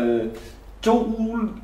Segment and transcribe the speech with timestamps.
[0.00, 0.24] 那个
[0.80, 1.08] 周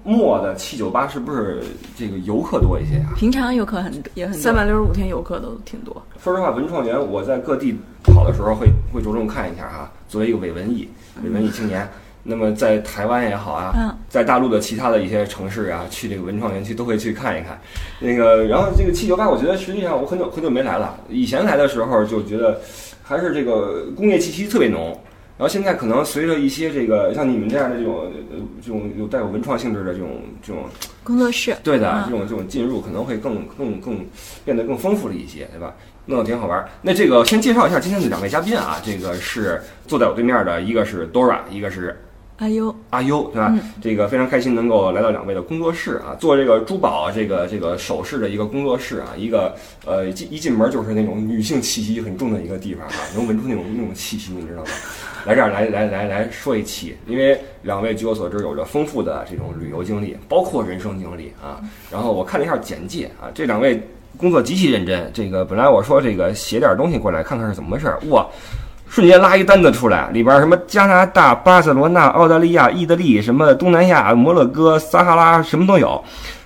[0.02, 1.62] 末的七九八是不是
[1.94, 5.94] 这个游客多一些呀、平常游客很也很多三百六十五天游客都挺多。
[6.22, 9.90] 说实话，文创园我在各地跑的时候会会着重看一下哈。
[10.08, 10.88] 作为一个伪文艺、
[11.22, 11.86] 伪文艺青年，
[12.22, 17.60] 那么在台湾也好啊，嗯在大陆的其他的一些城市啊，去这个文创园区都会去看一看。
[17.98, 20.98] 那个，然后这个七九八，我觉得实际上我很久很久没来了。
[21.10, 22.58] 以前来的时候就觉得
[23.02, 24.98] 还是这个工业气息特别浓。
[25.40, 30.64] 然后现在可能随着一些这个像你们这样的这种呃这种有带有文创性质的这种这种
[31.02, 34.04] 工作室，对的，嗯这种这种进入可能会更更更
[34.44, 35.74] 变得更丰富了一些，对吧？
[36.04, 36.68] 弄得挺好玩儿。
[36.82, 41.98] 那这个先介绍一下今天的两位嘉宾啊，这个是坐在我对面的，一个是 Dora，一个是
[42.36, 43.50] 阿优，阿优，对吧？
[43.50, 54.68] 嗯这个非常开心能够来到两位的工作室啊，做这个珠宝这个这个首饰的一个工作室啊，一个呃一进一进门就是那种女性气息很重的一个地方啊，能闻出那种那种气息，你知道吗？
[55.24, 61.60] 来这儿来来来来说一期，因为两位据我所知有着丰富的这种旅游经历，包括人生经历啊。
[61.90, 63.82] 然后我看了一下简介啊，这两位
[64.16, 65.10] 工作极其认真。
[65.12, 68.26] 这个本来我说这个写点东西过来看看是怎么回事，哇，
[68.88, 76.02] 瞬间拉一单子出来，里边什么加拿大、巴塞罗那、澳大利亚、意大利、什么东南亚、摩洛哥、撒哈拉，什么都有，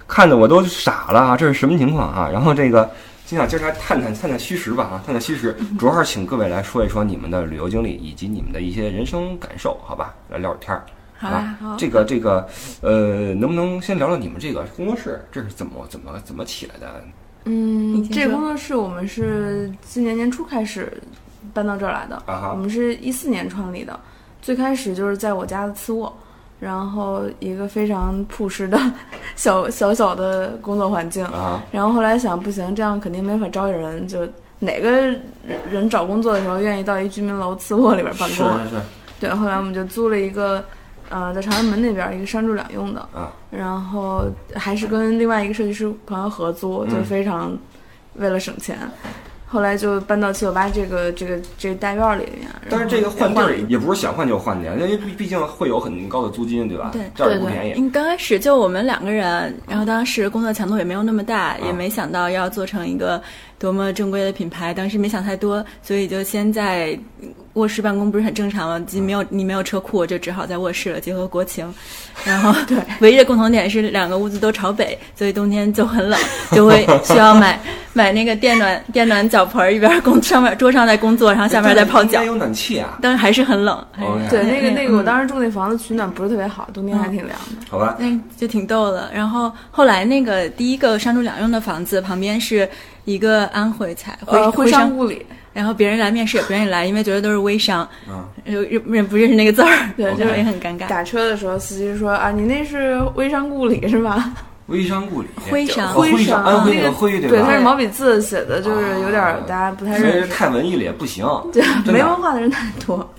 [0.09, 1.37] 看得我都傻了啊！
[1.37, 2.29] 这是什么情况啊？
[2.33, 2.91] 然后这个。
[3.25, 10.15] 心想今儿来探探探探虚实吧啊，探探虚实，主要是请各位来说一说你们的旅游经历以及你们的一些人生感受，好吧？
[10.29, 10.81] 来聊聊天儿。
[10.81, 10.85] 吧
[11.17, 12.47] 好啊，好，这个这个，
[12.83, 17.03] 呃，能不能先聊聊你们这个工作室，这是怎么怎么怎么起来的？
[17.47, 21.03] 嗯这个工作室我们是今年年初开始
[21.55, 22.23] 搬到这儿来的。
[22.27, 23.99] 啊我们是一四年创立的，
[24.43, 26.15] 最开始就是在我家的次卧，
[26.65, 28.81] 然后一个非常朴实的
[29.37, 31.23] 小小小的工作环境。
[31.27, 34.27] 啊然后后来想，不行，这样肯定没法招人，就
[34.61, 35.21] 哪个人
[35.71, 38.47] 人找工作的时候愿意到一居民楼次卧里边办公？
[38.65, 38.83] 是是
[39.21, 40.65] 对，后来我们就租了一个，
[41.11, 44.25] 呃，在长安门那边一个商住两用的，啊然后
[44.55, 47.57] 还是跟另外一个设计师朋友合租，就嗯非常
[48.15, 48.79] 为了省钱。
[49.55, 56.91] 后来就搬到七九八这个这个这个大院儿里面，但是这个换地儿也不是想换就换的，因为毕毕竟会有很高的租金，对吧？
[56.93, 57.79] 对这儿也对对不便宜。
[57.79, 63.23] 因为刚开始就我们两个人，然后当时工作强度也没有那么大，也啊没想到要做成一个
[63.61, 66.99] 多么正规的品牌，当时没想太多，所以就先在
[67.53, 68.85] 卧室办公不是很正常吗？
[68.89, 71.73] 既没有你没有车库，就只好在卧室了，结合国情。
[72.27, 76.19] 然后对，唯一的共同点是两个屋子都朝北，所以冬天就很冷，
[76.51, 77.61] 就会需要买
[77.95, 83.83] 买那个电暖电暖脚盆儿，一边工上面桌上在工作，然后下面在泡脚应该，有暖气啊，但是还是很冷。
[84.29, 87.67] 对那个那个，我嗯当时住那房子取暖不是特别好，冬天还挺凉的。
[87.71, 87.97] 好吧？
[87.99, 88.07] 那
[88.37, 89.11] 就挺逗的。
[89.15, 92.69] 然后后来那个第一个商住两用的房子旁边是
[93.05, 100.89] 一个安徽菜，徽呃，徽徽商故里，然后别人来面试也不愿意来，因为觉得都是微商，嗯，认认认不认识那个字儿，对，就是也很尴尬。
[100.89, 104.33] 打车的时候，司机说啊，你那是微商故里是吧？
[104.67, 105.91] 微商故里，徽商。
[105.91, 106.43] 哦徽徽商。
[106.43, 107.47] 安徽个个徽对对，吧？
[107.49, 110.29] 它是毛笔字写的，就是有点大家不太认识。
[110.29, 111.27] 太文艺了也不行。
[111.53, 112.97] 对，没文化的人太多。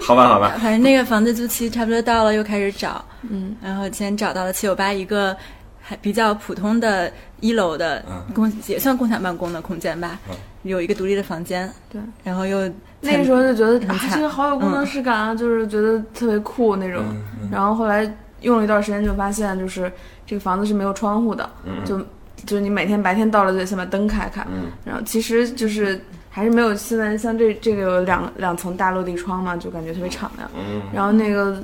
[0.00, 5.36] 好吧，好吧，反正那个房子租期差不多到了，又开始找，嗯，然后先找到了七九八一个
[5.80, 8.22] 还比较普通的一楼的嗯。
[8.34, 10.18] 共也算共享办公的空间吧。
[10.30, 12.58] 嗯，有一个独立的房间，对，然后又
[13.00, 17.04] 那个时候就觉得啊，这个好有工作室感啊，就是觉得特别酷那种。
[17.52, 19.90] 然后后来用了一段时间，就发现就是
[20.26, 21.98] 这个房子是没有窗户的，嗯就
[22.46, 26.00] 就是你每天白天到了就得先把灯开开，嗯然后其实就是
[26.30, 30.48] 还是没有现在像这这个有两两层大落地窗嘛，就感觉特别敞亮。
[30.54, 31.60] 嗯，然后那个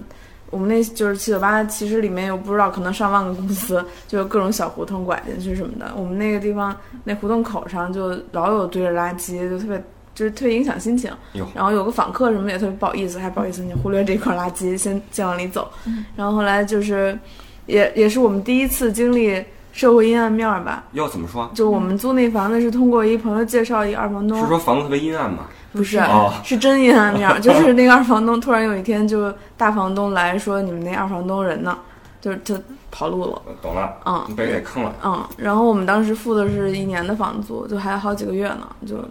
[0.51, 5.93] 我们那就是七九八，其实里面有不知道可能上万个公司，就有各种小胡同拐进去什么的。
[5.97, 9.83] 我们那个地方那胡同口上就老有堆着垃圾，就特别
[10.15, 11.11] 就是特别影响心情。
[11.55, 15.71] 然后有个访客什么也特别不好意思，还不好意思你忽略这块垃圾，先先往里走。
[16.17, 17.19] 然后后来就是
[17.67, 20.85] 也也是我们第一次经历社会阴暗面儿吧。
[20.93, 21.51] 要怎么说？
[21.55, 25.47] 就我们租那房子是通过一朋友介绍一个二房东，是说房子特别阴暗吗？
[25.73, 31.77] 不是，哦是真阴暗面儿， 就是那个二房东突然有一天就大房东来说你们那二房东人呢，
[32.21, 32.55] 就是他
[32.93, 34.95] 跑路了，懂了，嗯被给坑了。
[35.03, 39.05] 嗯，然后我们当时付的是一年的房租，就还有好几个月呢，就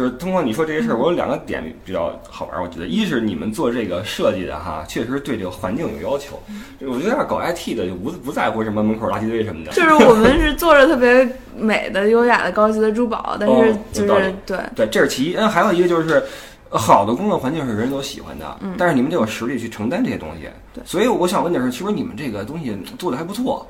[0.00, 2.62] 就是通过你说这些事儿，嗯我有两个点比较好玩儿。
[2.62, 6.40] 我觉得，一是你们做这个设计的哈，确实对这个环境有要求。
[6.80, 9.70] 我觉得要搞 IT 的就不不在乎什么门口垃圾堆什么的。
[9.72, 15.34] 就是我们是做着特别美的、优雅的、高级的珠宝，但是哦就是、对，对，这是其一。
[15.34, 16.22] 嗯，还有一个就是，
[16.70, 20.48] 呃好的工作环境是人人都喜欢的，嗯但是你们得有实力去承担这些东西。
[20.72, 23.66] 对所以我想问的是，其实你们这个东西做的还不错。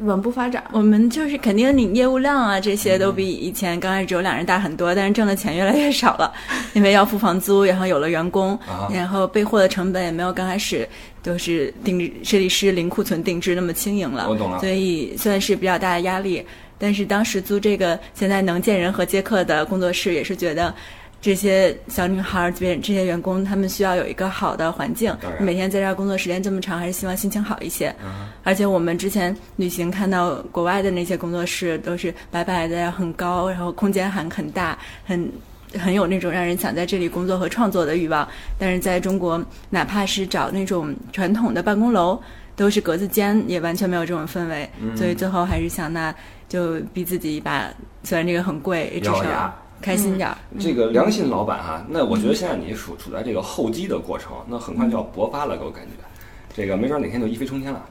[0.00, 0.62] 稳步发展。
[0.72, 6.32] 我们就是肯定你业务量啊这些都比以前刚开始只有两人大很多，但是挣的钱越来越少了，
[6.74, 10.88] 因为要付房租，然后有了员工，啊然后备货的成本也没有刚开始
[11.22, 16.44] 就是定制设计师零库存定制那么轻盈了，我懂了所以算是比较大的压力。
[16.76, 20.74] 但是当时租这个现在能见人和接客的工作室，也是觉得
[21.24, 27.86] 这些小女孩儿、这这些员工，他们需要有一个好的环境每天在这儿工作时间这么长，还是希望心情好一些。
[28.04, 35.32] 啊而且我们之前旅行看到国外的那些工作室，都是白白的、很高，然后空间还很大，很。
[35.76, 42.16] 很有那种让人想在这里工作和创作的欲望，但是在中国，哪怕是找那种传统的办公楼，
[42.54, 44.70] 都是格子间，也完全没有这种氛围。
[44.80, 46.14] 嗯所以最后还是想，那
[46.48, 47.68] 就逼自己一把，
[48.04, 49.52] 虽然这个很贵，至少
[49.84, 50.36] 开心点儿。
[50.58, 55.90] 这个良心老板哈，那我觉得现在你处处在这个厚积的过程，那很快就要勃发了，给我感觉，
[56.56, 57.84] 这个没准哪天就一飞冲天了，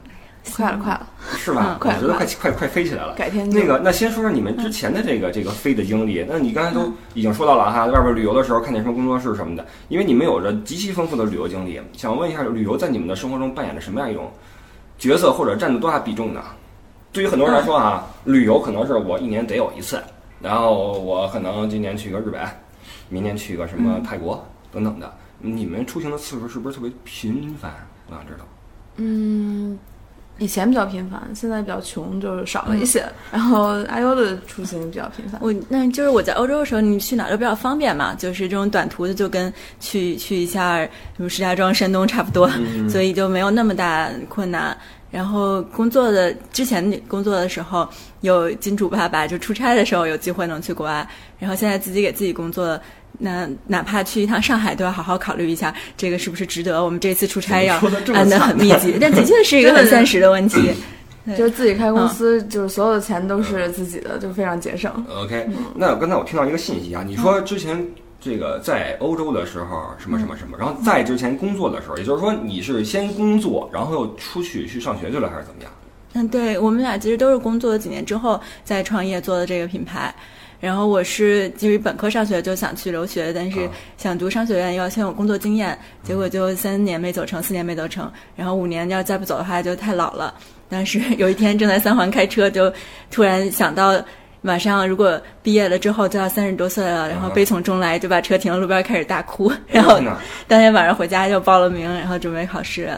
[0.56, 1.78] 快了，快了，是吧？
[1.80, 3.14] 嗯我觉得快快快快飞起来了。
[3.14, 6.26] 改天就那个，那先说说你们之前的这个这个飞的经历。
[6.28, 14.32] 那你刚才都已经说到了哈，在外边旅游的时候看见什么工作室什么的，因为你们有着极其丰富的旅游经历，想问一下，旅游在你们的生活中扮演着什么样一种
[14.98, 16.42] 角色，或者占着多大比重呢？
[17.12, 20.02] 对于很多人来说啊，旅游可能是我一年得有一次，
[20.44, 22.46] 然后我可能今年去个日本，
[23.08, 25.10] 明年去个什么泰国等等的。
[25.38, 27.72] 你们出行的次数是不是特别频繁？
[28.10, 28.46] 我想知道。
[28.96, 29.53] 嗯，
[30.44, 33.02] 以前比较频繁，现在比较穷，就是少了一些。
[33.32, 35.40] 然后阿优的出行比较频繁。
[35.42, 39.50] 我那就是我在欧洲的时候，你去哪儿都比较方便嘛，就是这种短途的就跟
[39.80, 40.82] 去去一下
[41.16, 44.76] 什么石家庄、山东差不多，嗯 所以就没有那么大困难。
[45.10, 47.88] 然后工作的之前工作的时候，
[48.20, 51.08] 有金主爸爸就出差的时候有机会能去国外，
[51.38, 52.78] 然后现在自己给自己工作。
[53.18, 56.84] 那哪怕去一趟上海，都要好好考虑一下，这个是不是值得？
[56.84, 57.80] 我们这次出差要
[58.12, 60.70] 安的很密集，但的确是一个很现实的问题。
[61.26, 64.92] 对就是自己开公司，就是所有的钱都是自己的，就非常节省。
[65.08, 67.82] OK，那刚才我听到一个信息啊，你说之前
[68.20, 75.72] 这个在欧洲的时候什么什么什么，然后在之前工作的时候，也就是说你是先工作，然后又出去去上学去了，还是怎么样？
[76.12, 80.14] 嗯，对我们俩其实都是工作了几年之后再创业做的这个品牌。
[80.64, 90.32] 然后我是基于本科上学就想去留学，但是啊想读商学院要先有工作经验，结果就三年没走成，四年没走成，然后五年要再不走的话就太老了。
[90.70, 92.72] 但是有一天正在三环开车，就
[93.10, 94.02] 突然想到。
[94.46, 99.98] 马上，如果毕业了之后就要三十多岁了，然后啊悲从中来，就把车停了路边开始大哭， 然后
[100.46, 102.90] 当天晚上回家就报了名，然后准备考试。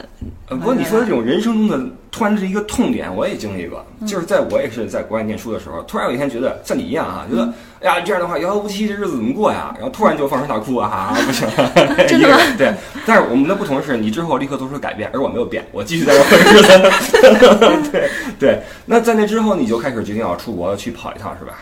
[0.49, 7.49] 呃，不过你说的这种人生中的突然是一个痛点，我也经历过，嗯就是在我也是在国外念书的时候，突然有一天觉得像你一样啊、觉得
[7.81, 9.73] 哎呀这样的话遥遥无期，这日子怎么过呀？
[9.77, 11.47] 然后突然就放声大哭啊， 不行，
[12.09, 12.29] 真的
[12.59, 12.73] 对，
[13.07, 17.91] 但是我们的不同是你之后立刻做出改变，而我没有变，我继续在这混日子。
[17.93, 21.59] 对对，那在那之后你就开始决定要出国去跑一趟是吧？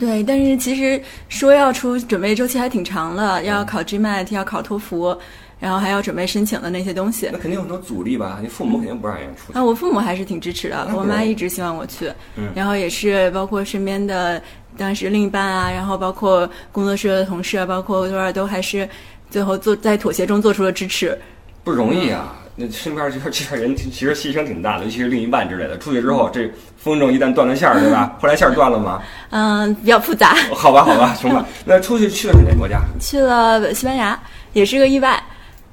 [0.00, 5.16] 对，但是其实说要出准备周期还挺长的，要考 GMAT，要考托福，
[5.60, 7.38] 然后还要准备申请的那些东西那。
[7.38, 8.40] 肯定有很多阻力吧？
[8.42, 9.58] 你父母肯定不让人出去。
[9.58, 14.42] 啊，我父母还是挺支持的，我妈一直希望我去，嗯然后也是包括身边的
[14.76, 18.88] 当时另一半啊，然后包括工作室的同事啊，包括多少都还是
[19.30, 21.16] 最后做在妥协中做出了支持。
[21.62, 22.36] 不容易啊！
[22.56, 25.76] 那身边就是 这些人其实牺牲挺大的，尤其是另一半之类的。
[25.78, 28.16] 出去之后，这风筝一旦断了线儿，对吧？
[28.20, 29.02] 后来线儿断了吗？
[29.30, 31.44] 嗯，比较复杂，好吧，好吧，行吧。
[31.64, 32.80] 那出去去的是哪个国家？
[32.98, 34.18] 去了西班牙，
[34.52, 35.22] 也是个意外。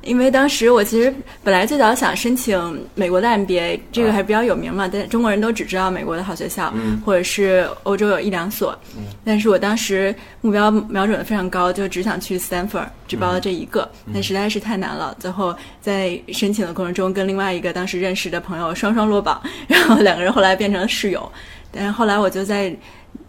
[0.03, 8.77] 因为当时我其实本来最早想申请美国的 MBA，这个还比较有名嘛，但中国人都只知道美国的好学校，嗯或者是欧洲有一两所。
[9.23, 15.15] 但是我当时目标瞄准的非常高，就只想去 Stanford，只报了这一个，但实在是太难了。
[15.19, 21.31] 最后在申请的过程中，跟另外一个当时认识的朋友双双落榜，然后两个人后来变成了室友。
[21.71, 22.75] 但是后来我就在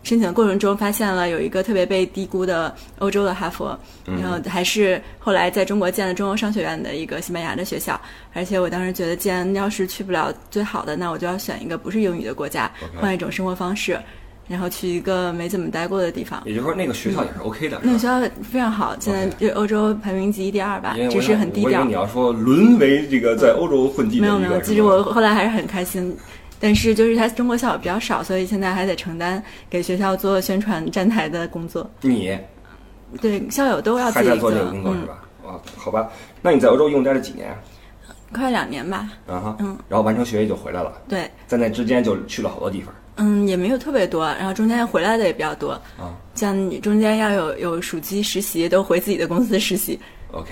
[0.04, 7.99] 申请的过程中发现了有一个特别被低估的欧洲的哈佛，然后还是后来在中国建了中欧商学院的一个西班牙的学校，
[8.34, 12.70] 而且我当时觉得，既然要是去不了最好的，那我就要选一个不是英语的国家
[13.00, 13.99] 换一种生活方式，
[14.46, 16.42] 然后去一个没怎么待过的地方。
[16.44, 17.80] 也就是说，那个学校也是 OK 的？
[17.82, 21.92] 那个学校非常好，现在就欧洲排名第一、第二吧只是很低调我以为你。
[21.94, 26.14] 要说沦为这个在欧洲混迹没有没有，其实我后来还是很开心，
[26.64, 31.90] 但是就是他中国校友比较少，所以现在还得承担给学校做宣传站台的工作。
[32.00, 32.35] 你
[33.21, 35.23] 对，校友都要做这个工作嗯是吧？
[35.47, 36.11] 啊，好吧。
[36.40, 37.54] 那你在欧洲一共待了几年？
[38.33, 39.11] 快两年吧。
[39.26, 45.73] 啊哈，嗯，然后完成学业就回来了，对，在那之间就去了好多地方嗯，也没有特别多，然后中间回来的也比较多。
[45.99, 46.16] 啊。
[46.35, 50.00] 像你中间要有有暑期实习，都回自己的公司实习。
[50.33, 50.50] OK，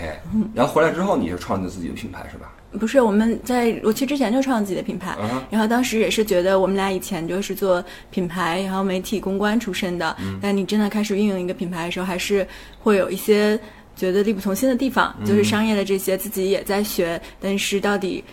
[0.53, 2.53] 然后回来之后你是创立自己的品牌是吧？
[2.79, 5.17] 不是，我们在我去之前就创了自己的品牌，
[5.51, 12.47] 然后当时也是觉得我们俩以前就是做品牌，然后媒体公关出身的，但你真的开始运营一个品牌的时候，还是
[12.81, 13.59] 会有一些
[13.95, 18.25] 觉得力不从心的地方，就是商业的这些自己也在学，但是到底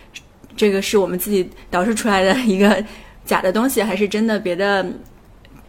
[0.55, 2.83] 这个是我们自己导致出来的一个
[3.25, 4.85] 假的东西，还是真的别的？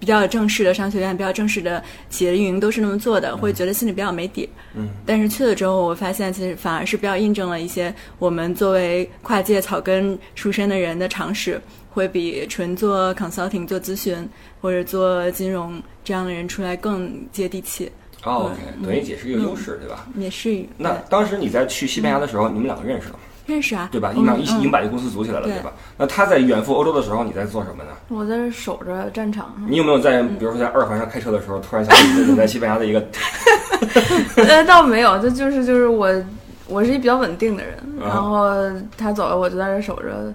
[0.01, 4.49] 比较正式的商学院、比较正式的企业运营都是那么做的，会觉得心里比较没底。
[4.75, 14.27] 嗯，但是去了之后，我发现其实反而是比较印证了一些我们作为跨界草根出身的人的常识，会比纯做 consulting、做咨询
[14.61, 17.93] 或者做金融这样的人出来更接地气。
[18.25, 18.53] 哦
[18.83, 20.07] 等于也是一个优势，对吧？
[20.17, 23.19] 也是那当时你在去西班牙的时候，你们两个认识了，
[23.51, 24.13] 认识啊，对吧？
[24.17, 25.73] 我们你们俩一起已经嗯把这个公司组起来了，对对吧？
[25.99, 27.91] 那他在远赴欧洲的时候，你在做什么呢？
[28.09, 29.53] 我在这守着战场。
[29.69, 33.05] 你有没有在，比如说在二环上开车的时候，突然想起你在西班牙的一个
[34.37, 36.09] 呃，倒没有，这就是就是我，
[36.69, 38.49] 我是一比较稳定的人，啊然后
[38.97, 40.33] 他走了，我就在这守着，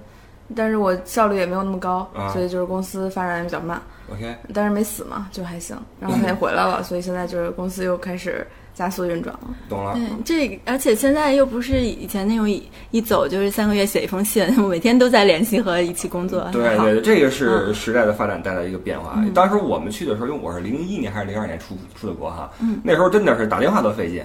[0.55, 3.81] 但是我效率也没有那么高，啊所以就是公司发展也比较慢
[4.11, 4.35] ，OK？
[4.53, 5.77] 但是没死嘛，就还行。
[5.99, 8.45] 然后他也回来了，所以现在就是公司又开始
[8.75, 9.49] 加速运转了。
[9.67, 9.95] 懂了。
[9.95, 16.47] 对，这而且现在又不是以前那种一一走就是三个月写一封信，我每天都在联系和一起工作。
[16.51, 19.19] 对对对，这个是嗯时代的发展带来一个变化。
[19.33, 24.21] 当时我们去的时候，因为我是零一年还是零二年出出的国哈，嗯那时候真的是打电话都费劲，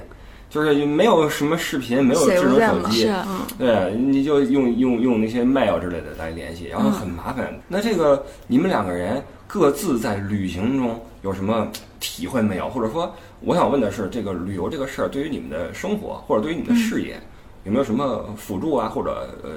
[0.51, 7.55] 就是没有什么视频，没有智能手机是，嗯，对，你就用用用那些 mail 之类的来联系，然后很麻烦。
[7.69, 11.69] 那这个你们两个人各自在旅行中有什么
[12.01, 12.69] 体会没有？
[12.69, 17.21] 或者说，我想问的是，这个旅游这个事儿对于你们的生活或者对于你们的事业，
[17.65, 19.51] 有没有什么辅助啊，或者呃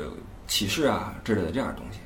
[0.48, 2.00] 启示啊之类的这样的东西？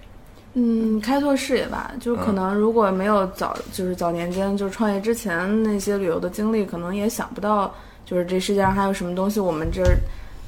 [0.54, 7.72] 嗯，开拓视野吧，就是可能如果没有早，就是早年间就是创业之前那些旅游的经历，可能也想不到，
[8.06, 9.98] 就是这世界上还有什么东西我们这儿，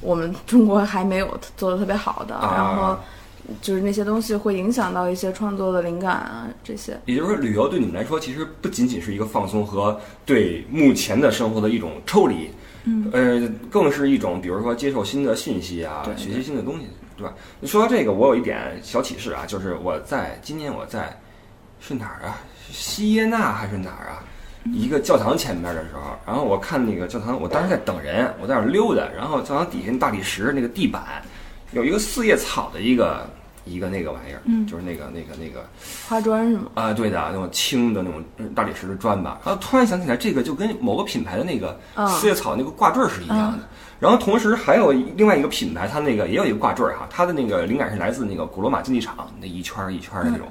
[0.00, 2.54] 我们中国还没有做的特别好的，啊。
[2.56, 2.98] 然后
[3.60, 6.98] 就是那些东西会影响到一些创作的灵感啊这些。
[7.06, 12.50] 也就是说，旅游对你们来说，其实不仅仅是一个放松和对目前的生活的一种抽离，
[12.84, 17.34] 嗯，呃，更是一种，比如说接受新的信息啊，对学习新的东西，对吧？
[17.64, 21.18] 说到这个，我有一点小启示啊，就是我在今年我在
[21.80, 22.38] 是哪儿啊？
[22.70, 24.22] 西耶纳还是哪儿啊？
[24.74, 31.22] 一个教堂前面的时候，然后我看那个教堂，我当时在等人，我在那儿溜达，然后教堂底下那大理石那个地板
[31.72, 33.28] 有一个四叶草的一个
[33.64, 35.64] 一个那个玩意儿，嗯就是那个那个那个。
[36.08, 36.70] 花砖是吗？
[36.74, 39.40] 啊，对的，那种青的那种嗯大理石的砖吧。
[39.44, 43.58] 然后突然想起来，这个就跟某个品牌的那个嗯四叶草那个挂坠儿是一样的。
[44.00, 50.48] 然后同时还有另外一个品牌，它那个也有一个挂坠儿哈，它的那个灵感是来自那个古罗马竞技场那一圈儿一圈儿的那种。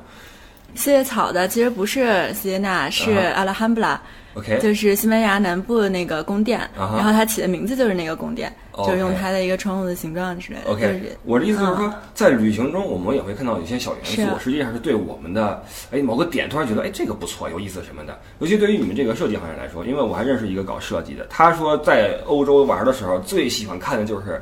[0.76, 4.02] 四叶草的其实不是西耶纳，是啊阿拉汉布拉
[4.36, 10.72] ，OK，就是西班牙南部的那个宫殿，然后它起的名字就是那个宫殿就是用它的一个窗户的形状之类的。
[10.72, 15.62] OK，是我的意思就是说，在旅行中，我们也会看到有些小元素，实际上是对我们的
[15.92, 18.18] 哎某个点突然觉得哎这个不错，有意思什么的。
[18.40, 24.42] 尤其对于你们这个设计行业来说，因为我还认识一个搞设计的，他说在欧洲玩的时候最喜欢看的就是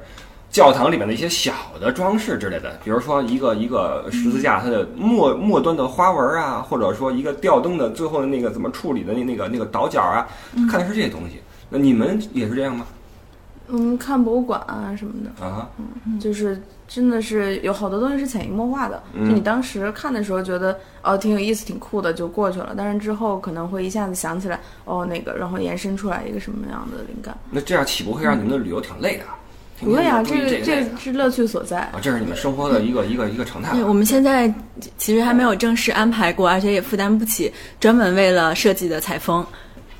[0.50, 10.28] 教堂里面的一些小的装饰之类的，比如说一个一个十字架它的末末端的花纹啊，或者说一个吊灯的最后的那个怎么处理的那那个那个倒角啊，
[10.70, 11.42] 看的是这些东西。
[11.70, 12.86] 那你们也是这样吗？
[13.70, 15.70] 我们看博物馆啊什么的，啊哈，
[16.22, 27.38] 就是真的是有好多东西是潜移默化的，嗯就你当时看的时候觉得哦挺有意思、挺酷的就过去了，但是之后可能会一下子想起来哦那个，然后延伸出来一个什么样的灵感。
[27.52, 29.26] 那这样岂不会让你们的旅游挺累的？
[29.80, 31.80] 不会啊，这个这个是乐趣所在。
[31.80, 34.52] 啊，这是你们生活的一个一个一个常态对，我们现在
[34.98, 39.46] 其实还没有正式安排过，而且也负担不起专门为了设计的采风。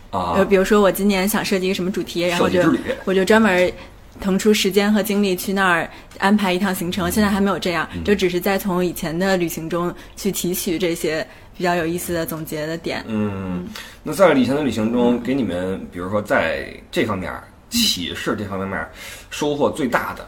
[0.10, 0.46] 啊呃，。
[0.46, 2.62] 比如说我今年想设计一个什么主题，然后就
[3.06, 3.72] 我就专门
[4.20, 7.12] 腾出时间和精力去那儿安排一趟行程。
[7.12, 13.04] 现在还没有这样，嗯就只是在从以前的旅行中去提取这些比较有意思的总结的点。
[13.08, 13.68] 嗯，
[14.02, 17.32] 那在以前的旅行中，给你们比如说在这方面
[17.70, 18.88] 启示这方面
[19.30, 20.26] 收获最大的，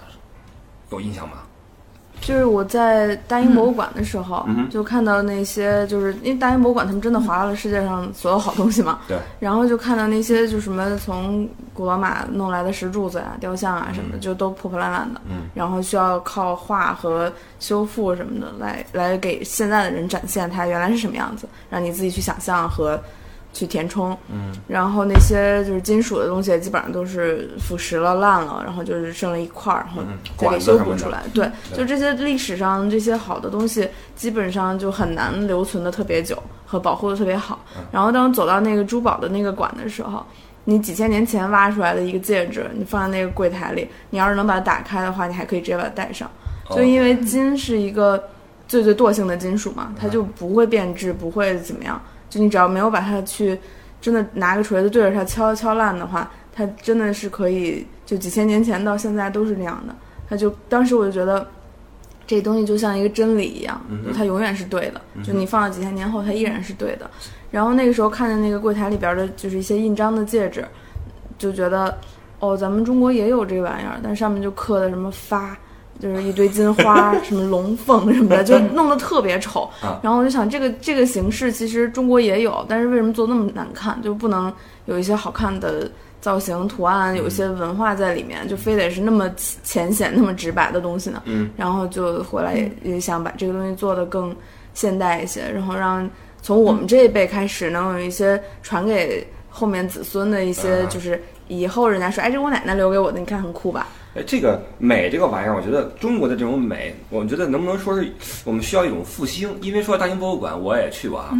[0.91, 1.35] 有印象吗？
[2.21, 4.69] 就是我在大英博物馆的时候，嗯。
[4.69, 17.31] 就看到那些，就是因为大英博物馆他们真的划了世界上所有好东西嘛，对，然后就看到那些就什么从古罗马弄来的石柱子啊、雕像啊什么的，就都破破烂烂的，嗯，然后需要靠画和
[17.61, 23.01] 修复什么的来来给现在的人展现它原来是什么样子，让你自己去想象和
[23.51, 31.23] 去填充，嗯，然后那些就是金属的东西基本上都是腐蚀了、烂了，然后就是剩了一块儿，然后嗯再给修补出来。
[31.33, 37.59] 对，对就这些历史上这些好的东西，基本上就很难留存的特别久和保护的特别好。
[37.75, 40.23] 嗯然后当走到那个珠宝的那个馆的时候，
[40.65, 46.29] 你几千年前挖出来的一个戒指，你放在那个柜台里，你要是能把它打开的话，你还可以直接把它戴上。
[46.69, 48.23] 就因为金是一个
[48.67, 51.99] 最最惰性的金属嘛，它就不会变质，不会怎么样。
[52.29, 53.57] 就你只要没有把它去
[53.99, 59.95] 真的拿个锤子对着它敲敲烂的话，它真的是可以，就几千年前到现在都是那样的。
[60.29, 61.47] 它就当时我就觉得。
[62.27, 65.01] 这东西就像一个真理一样，就它永远是对的。
[65.23, 67.09] 就你放到几千年后，它依然是对的。
[67.49, 70.63] 然后那个时候看见那个柜台里边的，就是一些印章的戒指，
[71.39, 71.97] 就觉得，
[72.39, 75.57] 哦，咱们中国也有这玩意儿，但上面就刻的什么发，
[75.99, 79.69] 就是一堆金花， 什么龙凤什么的，就弄得特别丑。
[80.01, 84.01] 然后我就想，这个这个形式其实中国也有，但是为什么做那么难看？
[84.01, 84.51] 就不能
[84.85, 85.89] 有一些好看的？
[86.21, 89.31] 造型图案有一些文化在里面，就非得是那么
[89.63, 91.21] 浅显、那么直白的东西呢？
[91.23, 94.35] 嗯，然后就回来也也想把这个东西做得更
[94.73, 96.09] 现代一些，然后让
[96.41, 103.87] 从我们这一辈开始，能有一些传给后面子孙的一些，就是以后人家说，哎，这我奶奶留给我的，你看很酷吧？
[104.19, 108.11] 哎，这个美这个玩意儿，我觉得中国的这种美，我们觉得能不能说是
[108.43, 109.49] 我们需要一种复兴？
[109.61, 111.33] 因为说大英博物馆我也去过啊，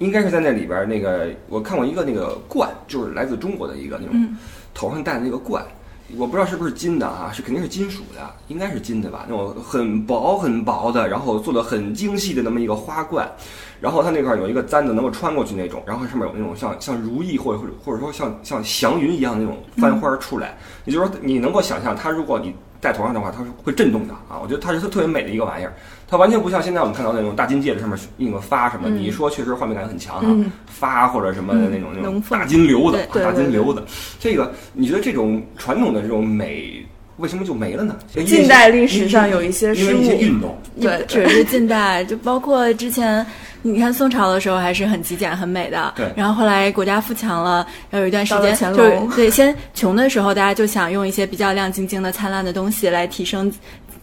[0.00, 4.36] 应该是在那里边那个我看过一个那个冠，就是来自中国的一个那种
[4.74, 5.64] 头上戴的那个冠，
[6.16, 9.26] 我不知道是不是金的啊，是肯定是金属的，应该是金的吧？
[9.28, 13.30] 那种很薄很薄的，然后做的很精细的那么一个花冠。
[13.84, 22.50] 然后它那块有一个簪子能够穿过去那种，然后上面有那种像像如意或者或者或者说像像祥云一样那种翻花出来，也就是说你能够想象它如果你
[22.80, 24.40] 戴头上的话，它是会震动的啊！
[24.42, 25.74] 我觉得它是特别美的一个玩意儿，
[26.08, 33.82] 它完全不像现在我们看到那种大金戒指上面印个发什么，你一说确实画面感很强哈，发或者什么的那种那种大金流子，大金流子，
[34.18, 36.82] 这个你觉得这种传统的这种美？
[37.18, 37.96] 为什么就没了呢？
[38.26, 43.24] 近代历史上有一些失误，运动，对，只是近代，就包括之前，
[43.66, 45.94] 你看宋朝的时候还是很极简、很美的。
[45.96, 46.12] 对。
[46.14, 53.50] 然后后来国家富强了，然后有一段时间就是对，先穷的时候，大家就想用一些比较亮晶晶的、灿烂的东西来提升，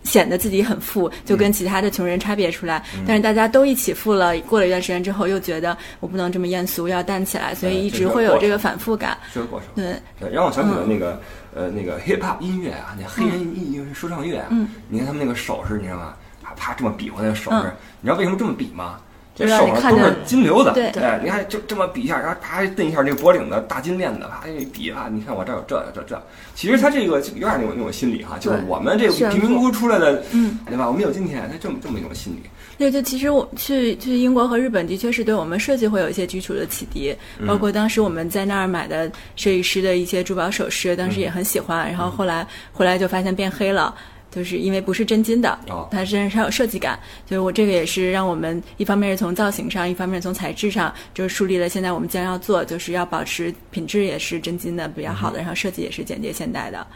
[0.03, 2.83] 显得自己很富，就跟其他的穷人差别出来。
[3.05, 9.15] 但是大家都一起富了，过了一段时间之后，又觉得我不能这么艳俗，要淡起来，所以一直会有这个反复感。
[9.31, 9.67] 这个过程。
[9.75, 9.95] 对。
[10.19, 11.21] 对，让我想起了那个。
[11.53, 14.47] 呃，那个 hip hop 音乐啊，那黑人音乐说唱乐啊，
[14.87, 16.13] 你看他们那个手势，你知道吗？
[16.41, 19.01] 啪啪这么比划那个手势，你知道为什么这么比吗？
[19.33, 20.91] 这手上都是金流子，对，
[21.23, 26.21] 你看就这么比一下，然后啪蹬一下这个脖领子大金链子，啪一比啊，你看我这有这这这。
[26.53, 30.85] 其实他这个有点那种那种心理哈，就是我们这个贫民窟出来的，嗯，对吧？
[30.85, 32.41] 我们有今天，他这么这么一种心理。
[32.77, 37.15] 对，就其实我去去英国和日本，的确是对我们设计会有一些基础的启迪，
[37.47, 43.95] 包括当时我们在那儿买的设计师的一些珠宝首饰，当时也很喜欢，然后后来回来就发现变黑了。
[44.31, 45.59] 就是因为不是真金的，
[45.91, 56.87] 它身上有设计感，所以我这个也是让我们一方面是从造型上，一方面从材质上，就是树立了现在我们将要做，就是要保持品质也是真金的比较好的，然后设计也是简洁现代的，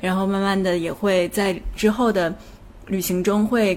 [0.00, 2.32] 然后慢慢的也会在之后的
[2.86, 3.76] 旅行中会。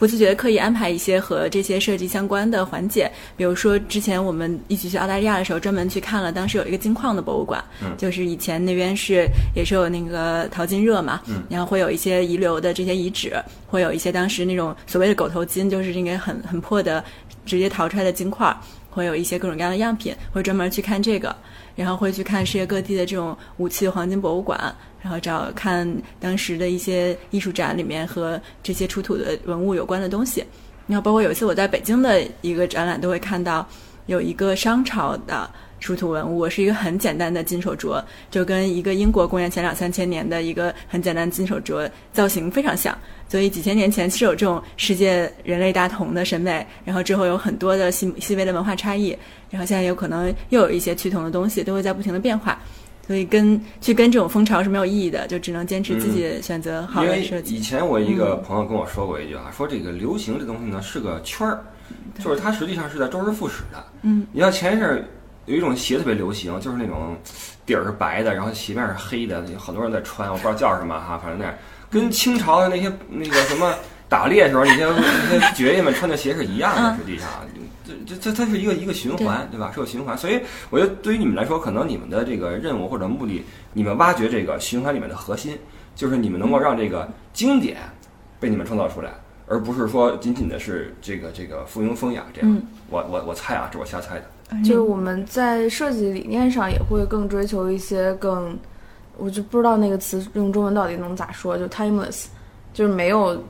[0.00, 7.62] 不自觉刻意安排一些和这些设计相关的环节，比如说之前我们一起去澳大利亚的时候，专门去看了当时有一个金矿的博物馆，
[7.98, 13.36] 就是以前那边是也是有那个淘金热嘛，然后会有一些遗留的这些遗址，
[13.66, 17.04] 会有一些当时那种所谓的狗头金，就是那个很很破的
[17.44, 18.56] 直接淘出来的金块，
[18.88, 21.36] 会有一些各种各样的样品，会专门去看这个，
[21.76, 24.74] 然后会去看世界各地的这种武器黄金博物馆。
[25.02, 30.44] 然后找看当时的一些艺术展里面和这些出土的文物有关的东西，
[30.86, 33.66] 然后包括有一次我在北京的一个展览都会看到
[34.06, 49.16] 有一个商朝的出土文物，是一个很简单的金手镯，就跟一个英国公元前两三千年的一个很简单的金手镯造型非常像，所以几千年前是有这种世界人类大同的审美，然后之后有很多的细细微的文化差异，
[49.48, 52.60] 然后现在有可能又有一些趋同的东西，都会在不停的变化。
[53.10, 57.56] 所以跟去跟这种风潮是没有意义的，就只能坚持自己选择好的设计。
[57.56, 61.58] 以前我一个朋友跟我说过一句话，说这个流行这东西呢是个圈儿，
[62.22, 63.84] 就是它实际上是在周而复始的。
[64.02, 65.04] 嗯，你像前一阵
[65.46, 67.16] 有一种鞋特别流行，就是那种
[67.66, 71.54] 底儿是白的，然后鞋面是黑的，好多人在穿，我不知道叫什么哈，反正那样，
[71.90, 73.74] 跟清朝的那些那个什么
[74.08, 74.86] 打猎时候那些
[75.32, 77.28] 那些爵爷们穿的鞋是一样的，实际上。
[78.06, 79.70] 这这它是一个一个循环，对吧？
[79.74, 85.56] 是个循环，所以我觉得对于你们来说，可能你们的这个任务或者目的，你们挖掘这个循环里面的核心，
[85.94, 87.78] 就是你们能够让这个经典
[88.38, 89.10] 被你们创造出来，
[89.46, 92.62] 而不是说仅仅的是这个这个附庸风雅这样。
[92.88, 94.24] 我我我猜啊，这我瞎猜的。
[94.64, 98.58] 就是我们在设计理念上也会更追求一些更，
[99.16, 102.26] 我就不知道那个词用中文到底能咋说，就 timeless，
[102.72, 103.40] 就是没有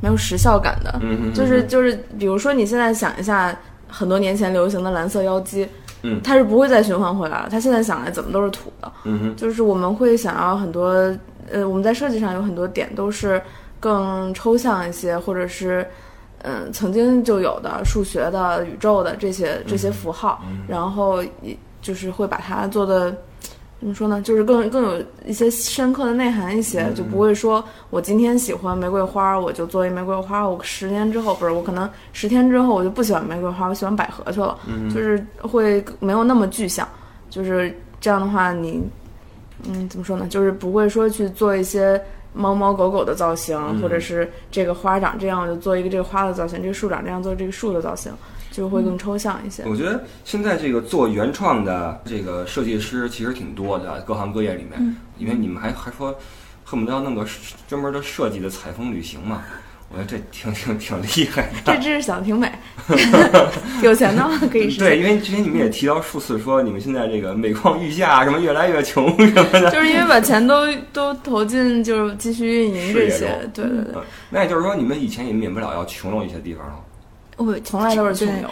[0.00, 1.00] 没有时效感的，
[1.34, 3.56] 就是就是，比如说你现在想一下。
[3.92, 5.68] 很多年前流行的蓝色妖姬，
[6.02, 7.48] 嗯，它是不会再循环回来了。
[7.50, 10.88] 它现在想来怎么都是土的，嗯哼，就是我们会想要很多，
[11.52, 13.40] 呃，我们在设计上有很多点都是
[13.78, 15.86] 更抽象一些，或者是
[16.42, 23.14] 嗯曾经就有的数学的、宇宙的这些这些符号，然后也就是会把它做的。
[23.82, 24.22] 怎么说呢？
[24.22, 30.48] 就是更更有一些深刻的内涵一些，就不会说我今天喜欢玫瑰花，我就做一玫瑰花。
[30.48, 34.56] 我十年之后不是，我可能十天之后我就不喜欢玫瑰花，我喜欢百合去了。
[34.94, 36.86] 就是会没有那么具象，
[37.28, 38.80] 就是这样的话，你
[39.64, 40.28] 嗯怎么说呢？
[40.30, 42.00] 就是不会说去做一些
[42.32, 48.12] 猫猫狗狗的造型，或者是这个花长这样，我就做一个这个花的造型；这个树长这样，做这个树的造型。
[48.52, 49.64] 就会更抽象一些。
[49.66, 54.96] 我觉得现在这个做原创的这个设计师其实挺多的，各行各业里面。
[55.18, 56.14] 因为你们还还说
[56.62, 57.26] 恨不得要弄个
[57.68, 59.42] 专门的设计的采风旅行嘛，
[59.88, 61.74] 我觉得这挺挺挺厉害的。
[61.74, 62.50] 这这是想的挺美，
[63.82, 64.74] 有钱的话可以。
[64.76, 69.70] 对，因为之前你们也提到数次说你们现在这个每况愈下，什么越来越穷什么的。
[69.70, 74.02] 就是因为把钱都 都投进就是继续运营这些，对对对。
[74.30, 76.74] 那也就是说，你们以前也免不了要穷到一些地方了。
[77.36, 78.50] 我从来都是穷游，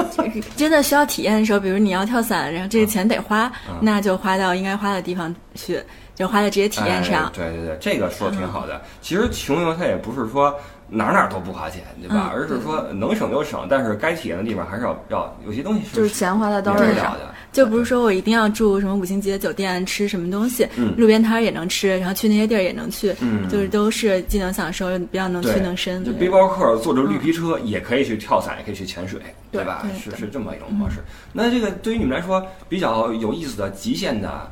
[0.56, 5.82] 真的需要体验的时候，比如你要跳伞，然后这个钱得花，那就花到应该花的地方去，
[6.14, 7.32] 就花在这些体验上。
[7.34, 8.80] 对对对，这个说的挺好的。
[9.00, 10.54] 其实穷游它也不是说
[10.88, 12.30] 哪哪都不花钱，对吧？
[12.32, 17.34] 而是说能省就省，但是该体验的地方还是要要有些东西是就是钱花在刀刃上的。
[17.50, 23.12] 就不是说我一定要住什么五星级的酒店吃什么东西，路边摊也能吃，然后去那些地儿也能去，
[23.50, 26.04] 就是都是既能享受，比较能屈能伸。
[26.04, 29.18] 就背包客坐着绿皮车也可以去跳伞，也可以去潜水，
[29.50, 29.84] 对吧？
[29.98, 30.96] 是是这么一种模式。
[31.32, 34.48] 那这个对于你们来说比较有意思的极限的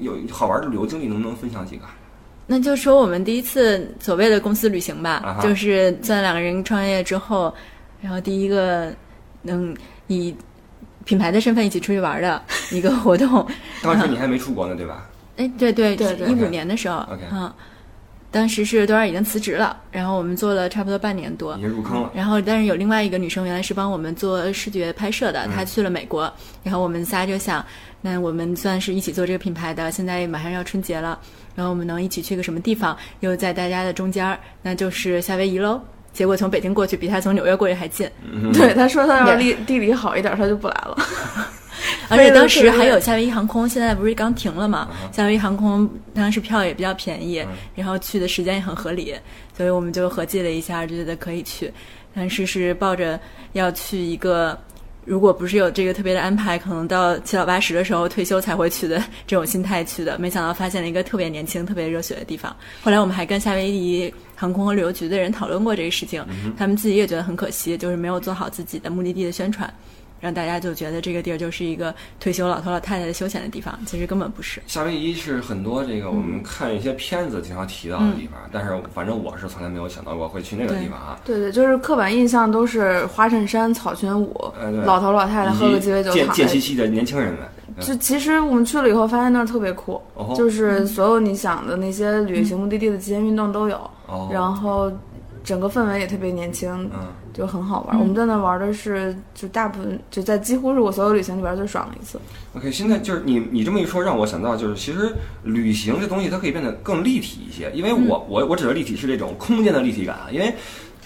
[0.00, 1.84] 有好玩的旅游经历，能不能分享几个？
[2.46, 7.52] 那就说我们第一次所谓的公司旅行吧，就是在两个人创业之后，
[8.00, 8.92] 然后第一个
[9.42, 9.74] 能
[10.06, 10.32] 以。
[11.04, 13.46] 品牌的身份一起出去玩的 一个活动，
[13.82, 15.06] 当时你还没出国呢，对吧？
[15.36, 17.52] 哎，对对对，一五年的时候，嗯，
[18.30, 22.10] 当时是多少已经辞职了，然后我们做了差不多半年多，已经入坑了。
[22.14, 27.64] 然后，但是有另外一个女生，原来是帮我们做视觉拍摄的，她去了美国，然后我们仨就想，
[28.00, 31.18] 那我们算是一起做这个品牌的，现在马上要春节了，
[31.54, 32.96] 然后我们能一起去个什么地方？
[33.20, 35.80] 又在大家的中间，那就是夏威夷喽。
[36.14, 38.08] 结果从北京过去比他从纽约过去还近。
[38.54, 40.96] 对，他说他要地地理好一点，他就不来了。
[42.08, 44.88] 而且当时还有夏威夷航空，现在不是刚停了嘛？
[45.12, 49.14] 夏威夷航空当时票也比较便宜，然后去的时间也很合理，
[49.54, 51.70] 所以我们就合计了一下，就觉得可以去。
[52.14, 53.20] 但是是抱着
[53.52, 54.58] 要去一个。
[55.06, 58.96] 如果不是有这个特别的安排，可能到七老八十的时候退休才会去的
[59.26, 60.18] 这种心态去的。
[60.18, 62.56] 没想到发现了一个特别年轻、特别热血的地方。
[62.82, 66.24] 后来我们还跟夏威夷航空和旅游局的人讨论过这个事情，
[66.56, 69.72] 他们自己也觉得很可惜，就是没有做好自己的目的地的宣传。
[70.24, 74.58] 让大家就觉得这个地儿就是一个退休老头老太太的休闲的地方，其实根本不是。
[74.66, 81.20] 夏威夷是很多这个我们看一些片子经常提到的地方，但是反正我是从来没有想到过会去那个地方啊。
[81.26, 84.34] 对对，就是刻板印象都是花衬衫、草裙舞，
[84.86, 87.40] 老头老太太喝个鸡尾酒，贱贱兮兮的年轻人们。
[87.80, 90.00] 就其实我们去了以后，发现那儿特别酷，
[90.34, 93.90] 就是所有你想的那些旅行目的地的极限运动都有，
[94.32, 94.90] 然后。
[95.44, 97.00] 整个氛围也特别年轻，嗯，
[97.34, 97.98] 就很好玩。
[97.98, 102.18] 我们在那玩的是，就大部分就在几乎是我所有旅行里边最爽的一次。
[102.56, 107.70] OK，现在就是你你这么一说，让我想到就是，其实旅行这东西它可以变得更立体一些。
[107.72, 110.28] 因为我我我指的立体是这种空间的立体感啊。
[110.30, 110.54] 因为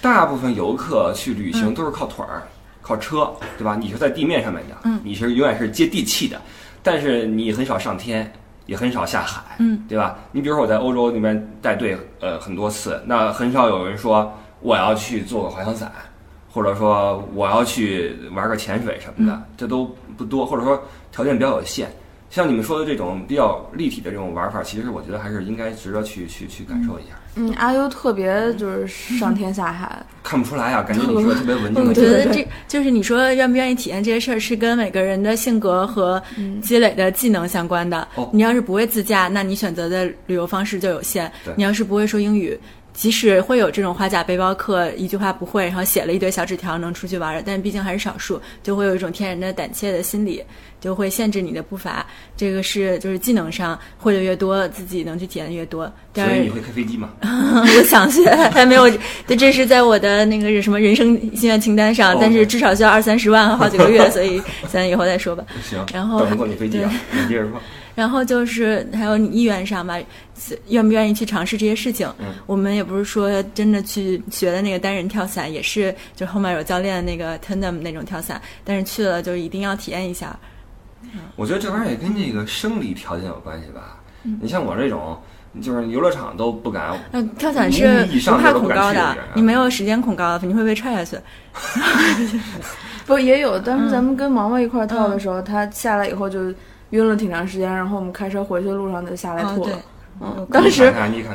[0.00, 2.42] 大部分游客去旅行都是靠腿儿、
[2.82, 3.76] 靠车，对吧？
[3.80, 6.40] 你是在地面上面的，嗯，你是永远是接地气的，
[6.82, 8.30] 但是你很少上天。
[8.68, 10.18] 也很少下海，嗯，对吧？
[10.30, 15.90] 你比如说我在欧洲那边带队，呃，很多次，那很少有人说我要去做个滑翔伞，
[16.50, 20.82] 或者说我要去玩个潜水什么的，这都不多，或者说
[21.12, 21.90] 条件比较有限。
[22.30, 27.16] 像你们说的这种比较立体的这种玩法，其实我觉得还是应该值得去去去感受一下。
[27.36, 31.82] 嗯，阿优特别就是上天下海， 看不出来啊，感觉你说特别文静。
[31.82, 36.22] 我觉得这就是你说愿不愿意体验这些事儿，是跟每个人的性格和
[36.60, 38.06] 积累的技能相关的。
[38.30, 41.32] 你要是不会自驾，那你选择的旅游方式就有限。
[41.56, 42.58] 你要是不会说英语。
[42.98, 50.42] 即使会有这种花甲背包客，一句话不会，然后写了一堆小纸条能出去玩的，但毕竟还是少数，就会有一种天然的胆怯的心理，
[50.80, 52.04] 就会限制你的步伐。
[52.36, 55.84] 这个是就是技能上会的越多，自己能去体验的越多。
[56.12, 57.10] 所以你会开飞机吗？
[57.22, 58.90] 我想学，还没有。
[59.28, 65.44] 这这是在我的那个什么人生心愿清单上，但是至少需要二三十万和好几个月，所以咱以后再说吧。
[65.62, 67.60] 行，然后等过你飞机啊，你接着说。
[67.98, 69.98] 然后就是还有你意愿上吧，
[70.68, 72.08] 愿不愿意去尝试这些事情？
[72.46, 80.38] 我们也不是说真的去学的那个单人跳伞，也是就后面有教练那个 tandem 那种跳伞，但是去了就一定要体验一下。
[81.34, 83.98] 我觉得这玩意儿也跟那个生理条件有关系吧。
[84.22, 85.20] 你像我这种，
[85.60, 86.96] 就是游乐场都不敢。
[87.10, 88.06] 嗯，跳伞是
[88.40, 91.18] 怕恐高的你没有时间恐高，你会被踹下去。
[93.06, 93.58] 不也有？
[93.58, 96.54] 当时咱嗯们跟毛毛一块儿跳的时候，他下来以后就
[96.90, 99.70] 晕了挺长时间，然后我们开车回去的路上就下来吐了。，
[100.20, 100.92] 嗯嗯，当时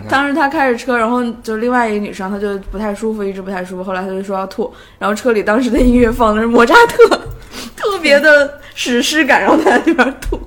[0.10, 3.84] 当时他开着车，然后就另外一个女生，她就不太舒服，一直不太舒服。
[3.84, 7.22] 后来她就说要吐，然后车里当时的音乐放的是莫扎特，
[7.78, 10.38] 特别的史诗感，然后她在那边吐，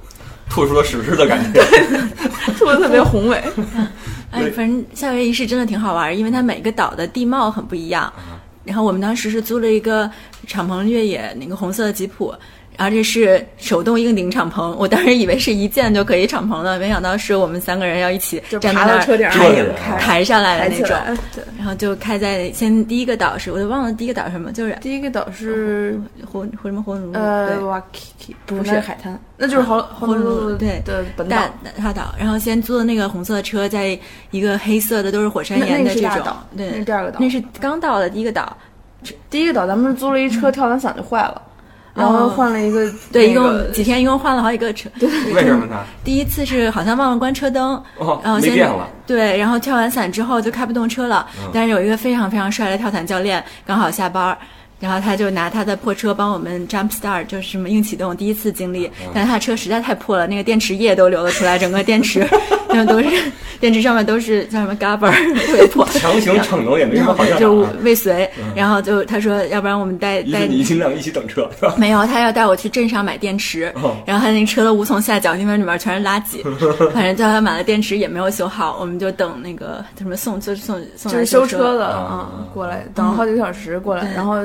[0.51, 1.65] 吐出了史诗的感觉。
[2.59, 3.43] 吐的特别宏伟。
[4.31, 8.03] 哎，反正夏威夷是真的挺好玩儿，因为它每个岛的地貌很不一样。
[8.03, 10.11] 啊然后我们当时是租了一个
[10.45, 12.35] 敞篷越野，那个红色的吉普，
[12.77, 14.75] 而且是手动硬顶敞篷。
[14.77, 20.97] 我当时以为是一键就可以敞篷的，没想到是我们三个人要一起就站在那儿爬到车顶上抬上来的那种。
[21.35, 27.57] 对，然后就开在先第一个岛是，我都忘了第一个岛是什么，就是第一个岛是火火什么火奴呃对。
[27.59, 28.81] Waikiki，不是。
[28.81, 31.37] 海滩，那就是豪豪 honolulu，鲁对的本岛
[31.83, 31.93] 大。
[31.93, 33.99] 岛，然后先租的那个红色的车，在
[34.31, 36.09] 一个黑色的都是火山岩的这种。
[36.11, 37.19] 大岛，那对是，第二个岛。
[37.19, 38.57] 那是刚到的第一个岛，
[39.31, 41.41] 第一个岛，咱们是租了一车，跳伞伞就坏了，
[41.97, 44.89] 然后换了一个对，一共几天，一共换了好几个车。
[45.35, 45.83] 为什么呢？
[46.05, 48.89] 第一次是好像忘了关车灯，哦然后，先没电了。
[49.07, 51.27] 对，然后跳完伞之后就开不动车了。
[51.39, 54.39] 嗯但是有一个非常非常帅的跳伞教练刚好下班儿，
[54.79, 58.87] 然后他就拿他的破车帮我们 jump start，就是什么硬启动，第一次经历。
[58.87, 62.27] 嗯但是他车实在太破了，那个电池液都流了出来，整个电池
[62.69, 63.09] 那都是
[63.59, 65.11] 电池上面都是叫什么 gabber，
[65.47, 65.87] 特别破。
[65.93, 67.67] 强行逞能也没什么好下就。
[67.83, 70.63] 未遂，然后就他说，要不然我们带带你。
[70.63, 73.97] 尽量一起等车， 没有，他要带我去镇上买电池，哦。
[74.05, 76.43] 然后他那车都无从下脚，因为里面全是垃圾。
[76.93, 81.79] 反正叫他买了电池也没有修好，我们就等那个叫什么送，就是送送就是修车。
[81.79, 81.97] 的啊。
[81.97, 84.15] 啊、过来等了好几个小时过来，对。
[84.15, 84.39] 然后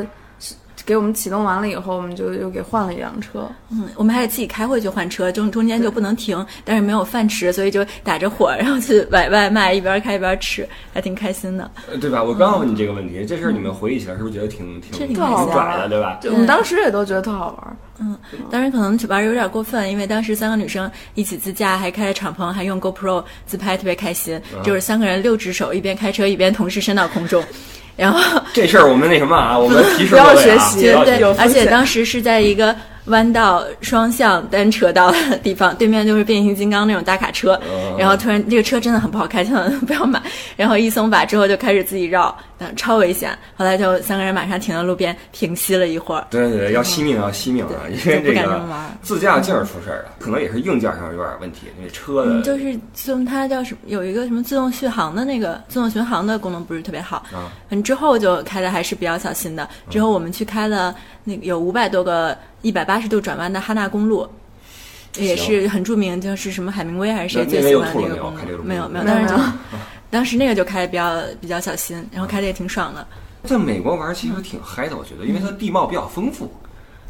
[0.92, 3.50] 给我们启动完了以后，我们就又给换了一辆车。
[3.70, 11.72] 嗯，我们还得自己开会去换车，中中间就不能停，但是没有饭吃，所以就打着火，然后去买外卖，一边开一边吃，还挺开心的。
[11.90, 12.22] 呃对吧？
[12.22, 16.20] 我刚要问你这个问题，这事儿你们回忆起来是不是觉得挺挺挺特好玩拽的，对吧？
[16.26, 18.18] 我们当时也都觉得特好玩嗯。
[18.50, 24.42] 当然可能玩儿有点过分，因为当时三个女生一起自驾，还开着敞篷，还用 GoPro 自拍，特别开心。
[24.62, 27.42] 就是三个人六只手，一边开车一边同时伸到空中，
[28.02, 28.20] 然后
[28.52, 40.20] 这事儿我们那什么啊，我们提示啊学习对对不要学习有，风而且当时是在一个弯道双向单车道的地方，对面就是变形金刚那种大卡车，嗯然后突然这个车真的很不好开，千万不要买。
[40.56, 43.38] 然后一松把之后就开始自己绕，嗯超危险。
[43.56, 47.90] 后来就三个人马上停在路边平息了一会儿，对对对，要惜命要，惜命啊！
[47.90, 48.62] 因为不这个。
[49.02, 53.80] 自驾劲儿出事儿了，可能也是硬件上有点问题，那车的嗯，就是自动，它叫什么？
[53.88, 57.18] 有一个什么自动续航的那个自动巡航的功能不是特别好。
[57.34, 59.68] 啊，嗯，之后就开的还是比较小心的。
[59.90, 64.28] 之后我们去开了那个有五百多个一百八十度转弯的哈纳公路，
[65.18, 68.64] 也是很著名，就是什么海明威还是谁最喜欢吐了没有那个公路路？
[68.64, 69.36] 没有没有，当时就
[70.12, 73.08] 当时那个就开的比较比较小心，然后开的也挺爽的。
[73.44, 76.52] 在美国玩其实挺嗨的，我觉得，因为它地貌比较丰富，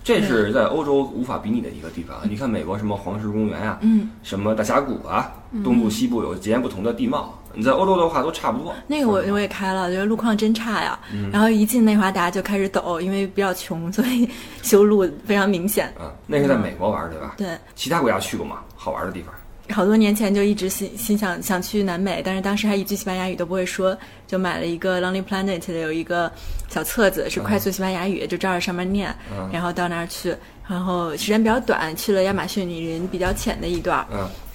[0.04, 2.18] 这是在欧洲无法比拟的一个地方。
[2.30, 5.30] 你看美国什么黄石公园啊，嗯，什么大峡谷啊，
[5.64, 7.38] 东部西部有截然不同的地貌。
[7.54, 8.74] 你在欧洲的话都差不多。
[8.88, 10.98] 那个我我也开了，觉得路况真差呀。
[11.34, 14.30] 然后一进内华达就开始抖，因为比较穷，所以
[14.62, 15.88] 修路非常明显。
[16.00, 17.34] 啊，那是在美国玩对吧？
[17.38, 18.60] 对，其他国家去过吗？
[18.78, 19.36] 好玩的地方？
[19.72, 26.32] 好多年前就一直心心想想去南美，但是当时还一句西班牙语都不会说，就买了一个 Lonely Planet 的有一个
[26.70, 29.50] 小册子，是快速西班牙语，就照着上面念，嗯。
[29.52, 30.36] 然后到那儿去，
[30.68, 34.06] 然后时间比较短，去了亚马逊雨林比较浅的一段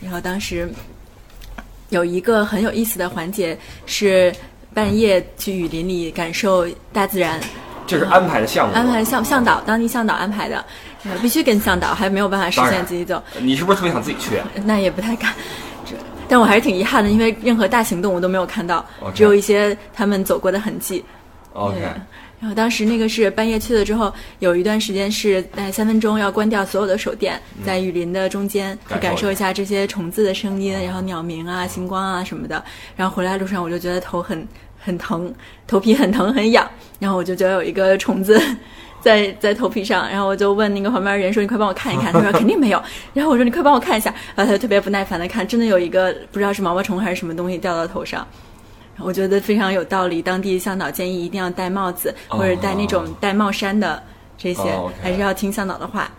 [0.00, 0.68] 然后当时
[1.88, 4.34] 有一个很有意思的环节是
[4.74, 7.40] 半夜去雨林里感受大自然，
[7.86, 8.74] 这是安排的项目。
[8.74, 10.64] 安排向向导当地向导安排的，
[11.08, 13.22] 呃必须跟向导，还没有办法实现自己走。
[13.40, 14.40] 你是不是特别想自己去？
[14.64, 15.32] 那也不太敢。
[15.84, 15.94] 这，
[16.28, 21.04] 但我还是挺遗憾的，因为任何大型动物都没有看到只有一些他们走过的痕迹。
[21.52, 21.88] OK，对
[22.38, 32.62] 然后当时那个是半夜去了之后，有一段时间是在三分钟要关掉所有的手电，在雨林的中间去感受一下这些虫子的声音，然后鸟鸣啊、星光啊什么的。
[32.94, 34.46] 然后回来路上我就觉得头很
[34.78, 35.32] 很疼，
[35.66, 38.38] 头皮很疼很痒，然后我就觉得有一个虫子。
[39.00, 42.82] 在在头皮上，然后我就问那个旁边的人说：“你快帮我看一看。”他说： “肯定没有。”
[43.14, 48.26] 然后我说：“你快帮我看一下。”然后他就特别不耐烦的看，真的有一个不知道是毛毛虫还是什么东西掉到头上。
[48.98, 50.22] 我觉得非常有道理。
[50.22, 54.02] 当地向导建议一定要戴帽子，哦或者戴那种戴帽衫的
[54.38, 56.10] 这些，哦还是要听向导的话。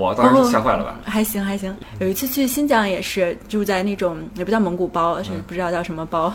[0.00, 0.98] 我当时吓坏了吧？
[1.04, 1.72] 还行还行。
[2.00, 6.34] 有一次去新疆也是住在那种也不叫蒙古包，是不知道叫什么包，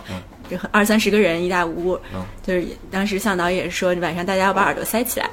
[0.72, 5.30] 二三十个人一大屋，嗯就是当时向导也是说晚上大家要把耳朵塞起来。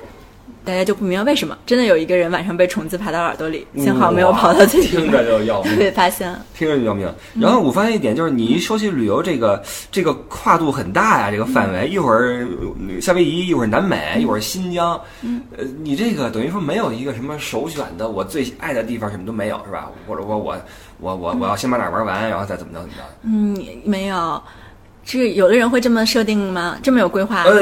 [0.66, 1.56] 大家就不明白为什么。
[1.64, 6.44] 真的有一个人晚上被虫子爬到耳朵里，幸好没有跑到最听着就要命，被发现了。
[6.54, 7.08] 听着就要命。
[7.40, 12.44] 然后我发现一点就是，你一说起旅游，这个这个跨度很大呀，这个范围，一会儿
[13.00, 15.00] 夏威夷，一会儿南美，一会儿新疆，
[15.56, 19.88] 呃，你这个等于说没有一个什么首选的，我最爱的地方什么都没有，是吧？
[20.08, 20.56] 或者说我
[20.98, 23.02] 我我我要先把哪儿玩完，然后再怎么着怎么着。
[23.22, 24.42] 嗯，没有。
[25.06, 26.76] 这有的人会这么设定吗？
[26.82, 27.44] 这么有规划？
[27.44, 27.60] 呃，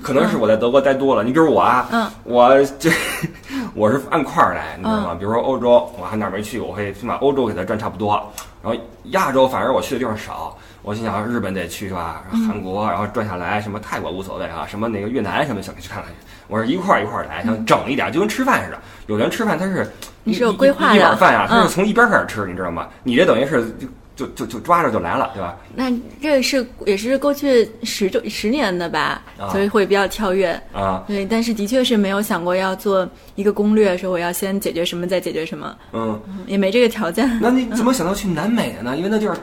[0.00, 1.24] 可能是我在德国待多了。
[1.24, 2.88] 你比如我啊，嗯，我这
[3.74, 5.16] 我是按块儿来，你知道吗？
[5.18, 8.14] 比如说欧洲，我还哪儿没去，我会先把欧洲给它转差不多。
[8.62, 12.22] 然后亚洲，反正我去的地方少，我心想日本得去是吧？
[12.30, 16.18] 韩国，然后转下来，什么泰国无所谓啊，什么那个越南什么想去看看去。
[16.46, 18.78] 我是一块儿一块儿来，想整一点，就跟吃饭似的。
[19.08, 19.84] 有的人吃饭他是
[20.22, 22.86] 你是有规划的，一碗饭啊，他是从一边开始吃，你知道吗？
[23.02, 23.74] 你这等于是
[24.16, 24.24] 就。
[24.24, 25.56] 就就就抓着就来了，对吧？
[25.74, 31.02] 那这是也是过去十周十年的吧，所以会比较跳跃啊。
[31.08, 35.76] 对，但是的确是没有想过要做一个攻略，说我要先解决什么，再解决什么。
[35.92, 37.28] 嗯，也没这个条件。
[37.42, 38.96] 那你 怎么想到去南美的呢？
[38.96, 39.36] 因为那地儿，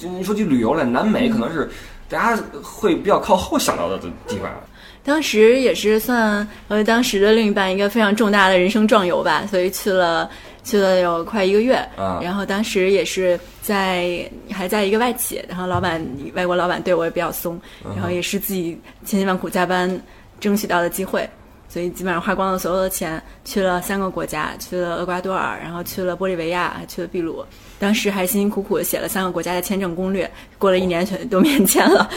[0.00, 1.68] 你说去旅游了，南美可能是
[2.08, 4.50] 大家会比较靠后想到的地方。
[5.04, 10.30] 当时也是算呃当时的另一半一个非常重大的人生壮游吧，所以去了。
[10.64, 11.78] 去了有快一个月，
[12.20, 16.00] 然后当时也是在还在一个外企，然后老板
[16.34, 19.90] 外国老板对我也比较松，然后也是自己千辛万苦加班
[20.38, 21.28] 争取到的机会，
[21.68, 27.44] 所以基本上花光了所有的钱，去了三个国家，去了厄瓜多尔，然后去了玻利维亚，还去了秘鲁，
[27.80, 32.08] 当时还辛辛苦苦的写了三个国家的签证攻略，过了一年全都免签了。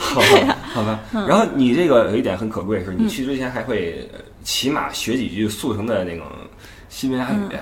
[0.00, 0.98] 好吧，好吧。
[1.28, 4.08] 然后你这个有一点很可贵，是你去之前还会
[4.42, 6.24] 起码学几句速成的那种。
[6.88, 7.58] 西班牙语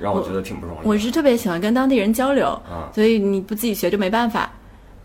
[0.00, 0.80] 让我觉得挺不容易。
[0.86, 2.60] 我是特别喜欢跟当地人交流，
[2.94, 4.50] 所以你不自己学就没办法。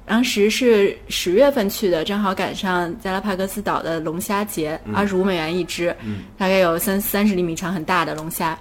[0.06, 5.96] 当时是十月份去的，正好赶上加拉帕戈斯岛的龙虾节，二十五美元一只，
[6.38, 8.58] 大概有三三十厘米长，很大的龙虾。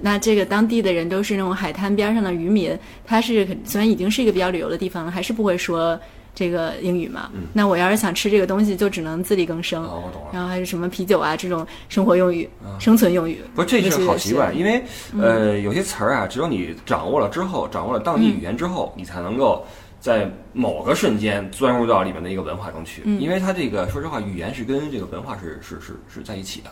[0.00, 5.98] 那这个当地的人都是那种海滩边上的渔民，他是虽然已经是一个比较旅游的地方，还是不会说。
[6.36, 9.82] 这个英语嘛，那我要是想吃这个东西，就只能自力更生。
[9.84, 10.28] 哦，我懂了。
[10.34, 12.46] 然后还有什么啤酒啊这种生活用语、
[12.78, 13.40] 生存用语。
[13.54, 14.84] 不是，这是好习惯，因为
[15.18, 19.64] 呃，有些词儿啊，只有你掌握了之后，掌握了当地语言之后，你才能够
[19.98, 23.02] 在某个瞬间钻入到里面的一个文化中去。
[23.18, 26.70] 因为它这个，说实话，语言是跟这个文化是是是是在一起的。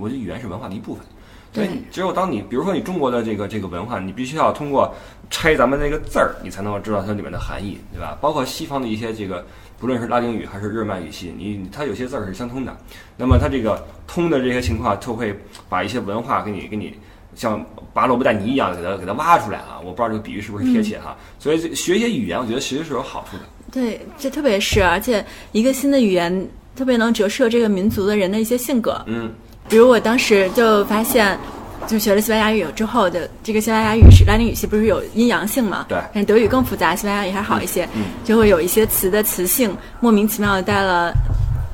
[0.00, 1.04] 我觉得语言是文化的一部分。
[1.52, 4.94] 所以，只有当你比如说你中国的这个这个文化，你必须要通过
[5.30, 8.18] 拆咱们那个字儿，你才能够知道它里面的含义，对吧？
[8.20, 9.46] 包括西方的一些这个，
[9.78, 12.76] 不论是拉丁语还是日曼语系，你它有些字儿是相通的。
[13.16, 15.38] 那么它这个通的这些情况，就会
[15.68, 16.94] 把一些文化给你给你
[17.36, 17.64] 像
[17.94, 19.78] 拔萝卜带泥一样给它给它挖出来啊！
[19.84, 21.16] 我不知道这个比喻是不是贴切哈。
[21.38, 23.44] 所以学一些语言，我觉得其实是有好处的。
[23.70, 29.00] 对，这特别是，而且一个新的语言特别能折射这个民族的人的一些性格。
[29.06, 29.32] 嗯。
[29.68, 31.38] 比如我当时就发现，
[31.86, 35.86] 就学了西班牙语之后的这个西班牙语是拉丁语系，不是有阴阳性嘛？
[35.88, 35.98] 对。
[36.12, 37.88] 但是德语更复杂，西班牙语还好一些，
[38.24, 41.12] 就会有一些词的词性莫名其妙的带了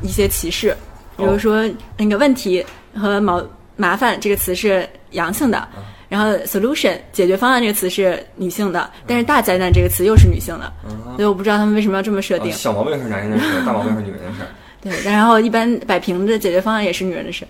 [0.02, 0.76] 一些歧视。
[1.16, 2.64] 比如说那个问题
[2.94, 3.42] 和毛
[3.76, 5.66] 麻烦这个词是阳性的，
[6.08, 10.72] 然后 solution 解决方案这个词是女性的，但是大灾难这个词又是女性的，
[11.16, 12.52] 所以我不知道他们为什么要这么设定。
[12.52, 14.46] 小毛病是男人的事，大毛病是女人的事。
[14.82, 17.46] 对，然后一般摆平的解决方案也是女人的事。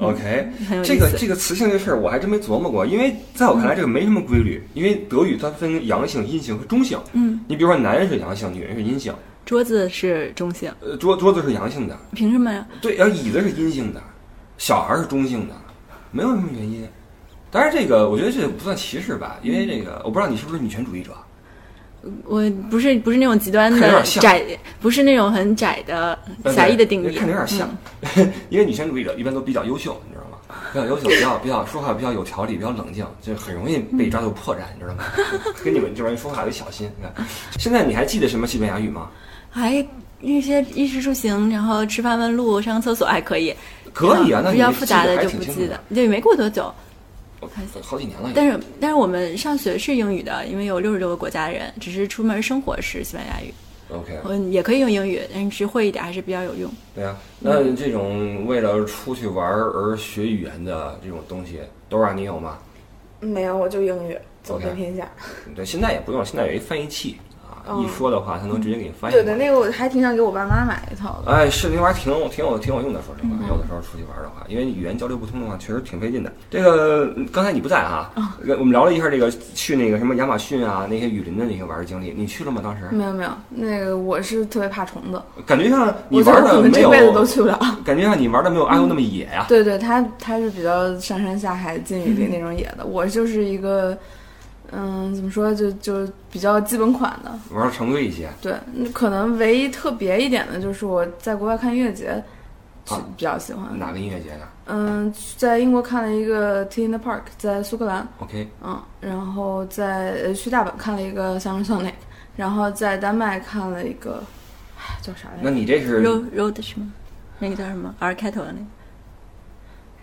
[0.00, 0.48] OK，
[0.82, 6.98] 这个这个词性这事儿我还真没琢磨过，因为在我看来这个没什么规律，因为德语它分阳性、阴性和中性。
[7.12, 9.14] 嗯，你比如说男人是阳性，女人是阴性。
[9.44, 10.72] 桌子是中性。
[10.80, 11.98] 呃，桌桌子是阳性的。
[12.14, 12.66] 凭什么呀？
[12.80, 14.02] 对，然后椅子是阴性的，
[14.56, 15.54] 小孩是中性的，
[16.10, 16.86] 没有什么原因。
[17.50, 21.12] 当然，这个我觉得这不算歧视吧，因为这个我不知道你是不是女权主义者。
[22.24, 24.42] 我不是不是那种极端的窄，
[24.80, 27.14] 不是那种很窄的狭义的定义。
[27.14, 27.68] 看着有点像，
[28.48, 30.38] 因为女权主义者一般都比较优秀，你知道吗？
[30.72, 35.04] 比较优秀，比较比较说话比较有条理，比较冷静，就很容易被抓住破绽，你知道吗？
[35.62, 36.90] 跟你们这边人说话得小心。
[36.96, 37.26] 你看，
[37.58, 39.10] 现在你还记得什么西班牙语吗？
[39.50, 39.84] 还
[40.20, 43.54] 一些衣食住行，然后吃饭问路，上个厕所还可以。
[43.92, 46.72] 可以啊，那比较复杂的就不记得，对没过多久。
[47.82, 53.52] 好几年了，但是但是我们上学是英语的，因为有六十多个国家的人，只是出门生活是西班牙语。
[53.92, 56.70] OK，嗯，也可以用英语，但是会一点还是比较有用。
[56.94, 62.58] 对啊，那这种为了出去玩而学语言的这种东西，都让你有吗？
[63.20, 65.10] 没有，我就英语走遍天下。
[65.56, 67.39] 对，现在也不用，现在有一翻译器啊，
[67.78, 69.14] 一说的话，他能直接给你翻译。
[69.14, 71.30] 对对，那个我还挺想给我爸妈买一套的。
[71.30, 73.00] 哎，是那玩意儿挺有挺有挺有用的。
[73.02, 76.32] 说实话，有的时候出去玩的话，因为语言交流不通的话，确实挺费劲的。
[76.50, 78.10] 这个刚才你不在啊，
[78.58, 82.60] 我们聊了一下这个去那个什么亚马逊啊那些雨林的那些玩的经历，你去了吗？
[82.62, 87.58] 当时没有没有，那个我是特别怕虫子，感觉像你玩的没有我可能这，辈子都去不了。
[87.84, 89.46] 感觉像你玩的没有阿尤那么野呀。
[89.48, 93.96] 对对，他他是比较上山下海、进雨林那种野的，我就是一个，
[94.72, 97.32] 嗯，怎么说，就就比较基本款的。
[97.52, 98.28] 玩的常规一些。
[98.40, 102.22] 对，嗯可能唯一特别一点的就是我在国外看音乐节，
[103.16, 103.78] 比较喜欢。
[103.78, 111.94] 哪个音乐节呢嗯，在英国看了一个 Tea in the Park，在苏格兰，？OK，嗯，然后在呃去大阪看了一个 Summer Sonic，
[112.36, 114.22] 然后在丹麦看了一个，
[114.78, 115.50] 哎，叫啥来着那？
[115.50, 116.92] 你这是 road road 是吗？
[117.40, 118.64] 那个叫什么 R 开头的那个？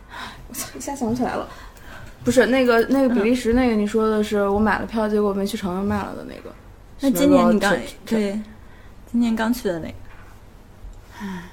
[0.50, 1.48] 我操，一下想不起来了。
[2.28, 6.54] 不是那个那个比利时那个，你说的是我买了票，结果没去成又卖了的那个。
[7.00, 8.38] 那今年你刚是对，
[9.10, 9.94] 今年刚去的那个，
[11.22, 11.44] 唉。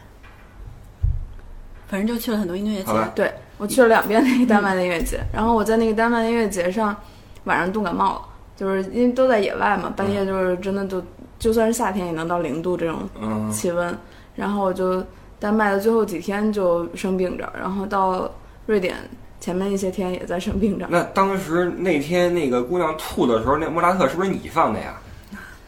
[1.87, 2.93] 反正就去了很多音乐节？
[3.15, 6.97] 对我去了两遍那个丹麦的音乐节，然后我在那个丹麦音乐节上
[7.45, 8.23] 晚上冻感冒了，
[8.57, 11.01] 就是因为都在野外嘛，半夜就是真的就
[11.39, 13.97] 就算是夏天也能到零度这种嗯，气温，
[14.35, 15.07] 然后我就
[15.39, 18.29] 丹麦的最后几天就生病着，然后到
[18.67, 18.97] 瑞典
[19.45, 20.87] 前面一些天也在生病着。
[20.89, 24.95] 那当时那天那个姑娘吐的时候，那莫扎特是不是你放的呀？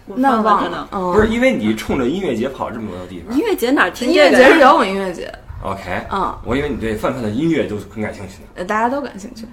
[0.06, 3.44] 那忘了，嗯，不是，因为你冲着音乐节跑这么多地方音。
[3.44, 5.30] 乐节哪听音乐这个呀节是摇滚音乐节
[5.62, 8.48] ，OK，嗯，我以为你对范范的音乐就很感兴趣呢。
[8.54, 9.44] 呃大家都感兴趣。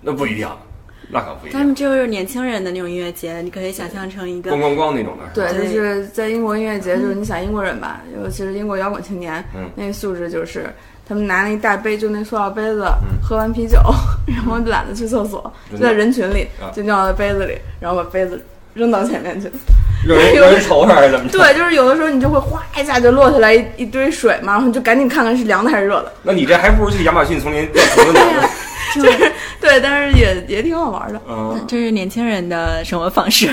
[0.00, 0.48] 那不一定，
[1.08, 1.56] 那可不一定。
[1.56, 10.74] 他们就是年轻人的那种音乐节，你可以想象成一个咣咣咣那种的，对，就是在英国音乐节，就是你想英国人吧，尤其是英国摇滚青年，嗯那个素质就是
[11.08, 13.78] 他们拿那一大杯，就那塑料杯子，嗯喝完啤酒，
[14.26, 18.44] 然后懒得去厕所，就在人群里啊就尿在杯子里，然后把杯子
[18.74, 19.50] 扔到前面去。
[20.06, 21.38] 有人有人瞅还是怎么着？
[21.38, 26.12] 对，就是有的时候你就会哗一下就落下来一一堆水嘛，然后你就赶紧看看是凉的还是热的。
[26.22, 28.20] 那你这还不如去亚马逊丛林钓虫子呢。
[28.94, 31.20] 就是对，但是也也挺好玩的。
[31.28, 33.48] 嗯，这是年轻人的生活方式。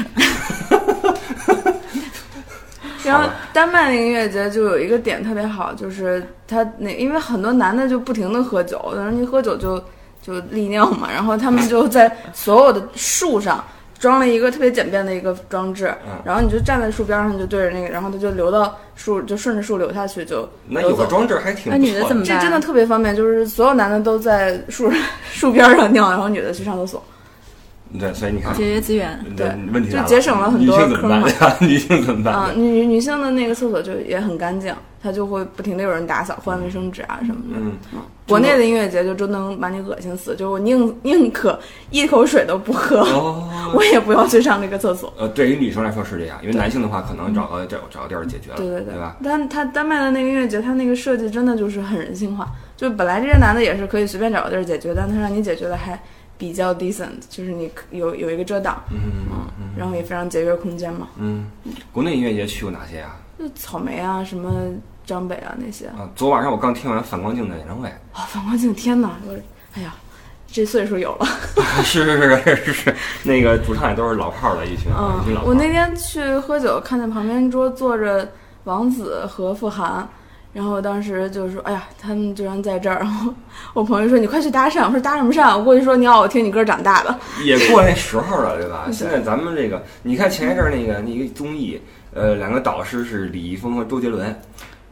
[3.05, 9.83] 然后丹麦那个音乐节就有一个点特别好，就是他那因为很多男的就不停的喝酒，然后一喝酒就
[10.21, 13.63] 就利尿嘛，然后他们就在所有的树上
[13.99, 24.91] 装了一个特别简便的一个装置嗯，然后你就站在树边上就对着那个，然后它就流到树，就顺着树流下去就那有个装置还挺那女的怎么这真的特别方便，就是所有男的都在树
[25.31, 27.03] 树边上尿，然后女的去上厕所。
[27.99, 31.57] 对，所以你看，节约资源，对问题就节省了很多女性怎么办呀？
[31.61, 37.59] 女性怎么办啊、女女性的那个厕所就也很干净，它就会不停的有人打扫、换卫生纸啊什么的。
[37.59, 37.73] 嗯，
[38.27, 41.59] 国内的音乐节就真能把你恶心死，就我宁宁可
[41.91, 45.13] 一口水都不喝，哦，我也不要去上这个厕所。
[45.17, 49.17] 呃，对于女生来说是这样，因为男性的话可能找个找找个地儿解决了，对对对吧？
[49.23, 52.47] 但他丹麦的那个音乐节，他那个设计真的就是很人性化。
[52.75, 55.97] 就本来这些男的也是可以随便找个地儿解决，但他让你解决的还
[56.37, 58.97] 比较 decent，就是你可有有一个遮挡，嗯
[59.59, 61.07] 嗯，然后也非常节约空间嘛。
[61.17, 61.45] 嗯，
[61.91, 63.15] 国内音乐节去过哪些呀？
[63.37, 64.51] 就草莓啊，什么
[65.05, 65.87] 张北啊那些。
[65.87, 69.11] 啊，昨晚上我刚听完反光镜的演唱会，啊、反光镜，天哪！
[69.27, 69.33] 我，
[69.75, 69.93] 哎呀，
[70.47, 71.27] 这岁数有了。
[71.83, 75.49] 是是是是是是，那个主唱也都是老炮儿了一群啊，一群老，炮儿。
[75.49, 78.29] 嗯我那天去喝酒，看见旁边桌坐着
[78.63, 80.07] 王子和傅涵，
[80.55, 83.33] 然后当时就是说：“哎呀，他们居然在这儿。”然后
[83.73, 87.13] 我朋友说：“你快去搭讪。”我说：“搭什么讪？”我过去说：“你好，我听你歌长大的。
[87.43, 88.87] 也过那时候了，对吧？
[88.93, 91.77] 现在咱们这个，你看前一阵儿那个那个综艺，
[92.13, 94.33] 呃，两个导师是李易峰和周杰伦，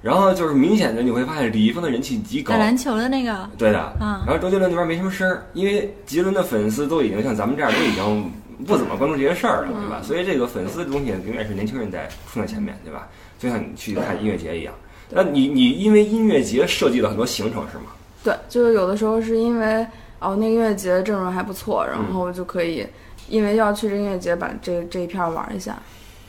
[0.01, 3.93] 然后就是明显的你会发现李易峰的人气极高打，篮球的那个，对的。
[4.01, 8.30] 嗯然后周杰伦那边没什么声儿，因为杰伦的粉丝都已经像咱们这样都已经
[8.68, 10.01] 不怎么关注这些事儿了，对吧？
[10.03, 13.07] 所以这个粉丝的东西永远是年轻人在冲在前面，对吧？
[13.39, 14.74] 就像你去看音乐节一样。
[15.14, 17.86] 那你你因为音乐节设计了很多行程是吗？”
[18.24, 19.86] 对，就是有的时候是因为
[20.20, 22.88] 哦，那个音乐节阵容还不错，然嗯后就可以
[23.28, 25.78] 因为要去这音乐节把这这一片儿玩一下，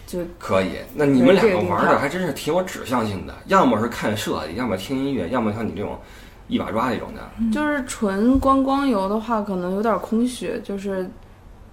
[0.07, 5.97] 就可以，那你们两个玩的还真是挺有指向性的，要么是看设计，要么听音乐，要么像你这种
[6.49, 7.21] 一把抓那种的。
[7.53, 11.09] 就是纯观光游的话，可能有点空虚，就是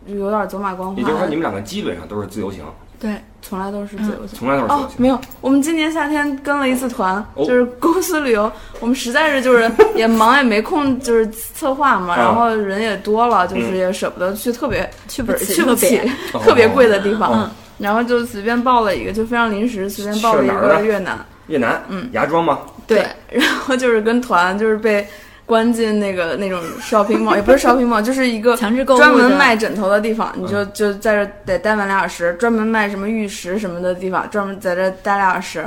[0.05, 0.95] 有点走马观花。
[0.95, 2.63] 也就是说，你们两个基本上都是自由行，
[3.01, 4.37] 对，从来都是自由行。
[4.37, 4.95] 从来都是自由哦，行。
[5.01, 8.49] 没有，我们今年夏天跟了一次团，哦就是公司旅游。
[8.79, 15.99] 我们实在是就是 也忙也没空，就是策划嘛，啊然后人也多了，就是嗯也舍不得去特别去不起，去不起
[16.43, 17.49] 特别贵的地方，哦
[17.79, 21.17] 然后就随便报了一个，就非常临时随便报了一个越南。
[21.47, 22.59] 越南，嗯，芽庄吗？
[22.85, 25.05] 对，然后就是跟团，就是被
[25.45, 35.65] 关进那个 那种 shopping mall，也不是 shopping mall，就是一个强制购物专门卖枕头的地方，你就就在这得待满俩小时，专门卖什么玉石什么的地方，专门在这待俩小时。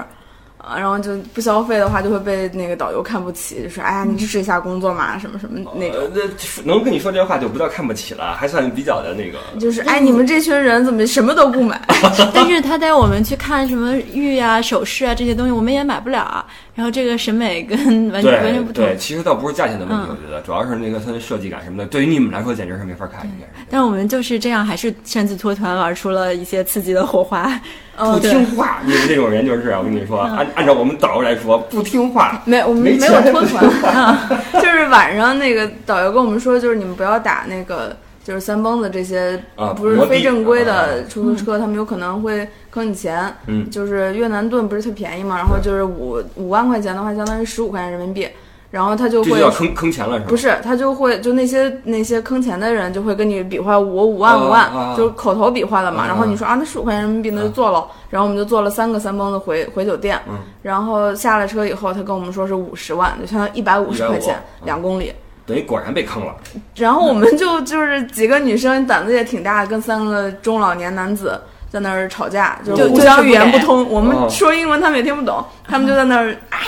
[0.67, 6.01] 啊，然后就不消费的话，就会被那个导游看不起，就说：“哎呀，你支持一下工作嘛，什么什么那种。
[6.01, 6.23] 呃，那
[6.65, 9.37] 能跟你说这话就不叫看不起了， 还算比较的那个。
[9.61, 11.79] 就是哎，你们这群人怎么什么都不买？
[12.33, 16.47] 但是他带我们去看什么玉啊、首饰啊这些东西，我们也买不了啊。
[16.75, 17.79] 然后这个审美跟
[18.11, 18.85] 完全完全不同。
[18.85, 23.67] 对，其实倒不是价钱的问题，嗯我觉得主要是那个它的设计感什么的，对于你们来说简直是没法看，应该是。
[23.71, 27.49] 但我们就是这样，还是擅自脱团，玩出了一些刺激的火花。
[27.97, 32.43] 哦不听话，你们这种人就是，我跟你说，按按照我们导游来说，不听话。
[32.45, 34.19] 没，我们没没有脱团，
[34.61, 37.97] 就是晚上那个导游跟我们说，就是你们不要打那个。
[38.25, 43.33] 就是三蹦子这些啊不是非正规啊的出租车，他们有可能会坑你钱。
[43.47, 48.27] 嗯就是越南盾不是特便宜嘛，然后就是五五万块钱的话，相当于十五块钱人民币，
[48.71, 50.27] 然后他就会要坑坑钱了，是吧？
[50.31, 56.05] 不是，他就会就那些那些坑钱的人就会跟你比划我五万啊五万，啊就是口头比划的嘛。
[56.05, 65.13] 啊然后你说啊，那十五块钱人民币那就做了，然后我们就坐了三个三蹦子回回酒店，嗯然后下了车以后，他跟我们说是五十万，就相当于一百五十块钱嗯两公里。
[65.47, 66.35] 等于果然被坑了。
[66.75, 71.41] 然后我们就就是几个女生胆子也挺大，跟三个中老年男子
[71.71, 76.59] 在那儿吵架，就就互相语言不通，我们哦说英文他们也听不懂，他们就在那儿啊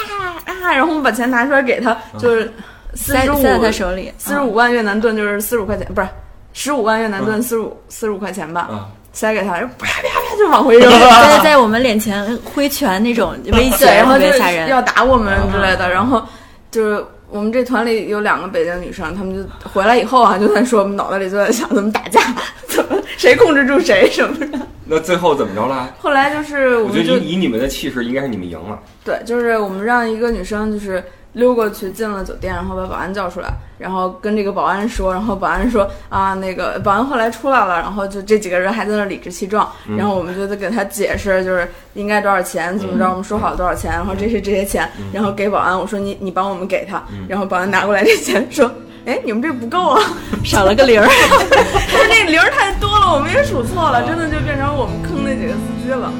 [0.45, 2.53] 啊，然后我们把钱拿出来给他，就是
[2.95, 6.09] 四十五在他手里，四十五万越南盾就是四十五块钱，不是
[6.53, 7.43] 十五万越南盾嗯。
[7.43, 14.69] 四十五四十五块钱吧，啊，塞给他，然后啪啪啪就往回扔，在在我们脸前挥拳那种威胁，然后特就是别吓人。
[14.69, 16.23] 要打我们之类啊的，然后
[16.71, 17.05] 就是。
[17.29, 22.21] 我们这团里有两个北京女生，她们就回来以后啊，就在说，我们脑袋里就在想怎么打架，
[22.69, 24.59] 怎么谁控制住谁什么的。
[24.85, 25.93] 那最后怎么着了？
[25.99, 28.79] 后来就是我我觉得以以你们的气势，应该是你们赢了。
[29.05, 31.03] 对，就是我们让一个女生就是
[31.37, 48.71] 溜过去进了酒店，然后把保安叫出来，然后跟这个保安说，然后保安说啊，那个保安后来出来了，然后就这几个人还在那理直气壮，嗯然后我们就得给他解释，就是应该多少钱，怎么着，我们说好多少钱，然后这是这些钱，然后给保安，我说你你帮我们给他，然后保安拿过来这钱说。
[49.07, 50.03] 哎，你们这不够啊！
[50.45, 56.11] 少了个零儿， 就是那零儿太多了，我们也数错了，真的就变成我们坑那几个司机了。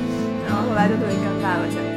[0.47, 1.96] 然后后来就特别尴尬了，前几天。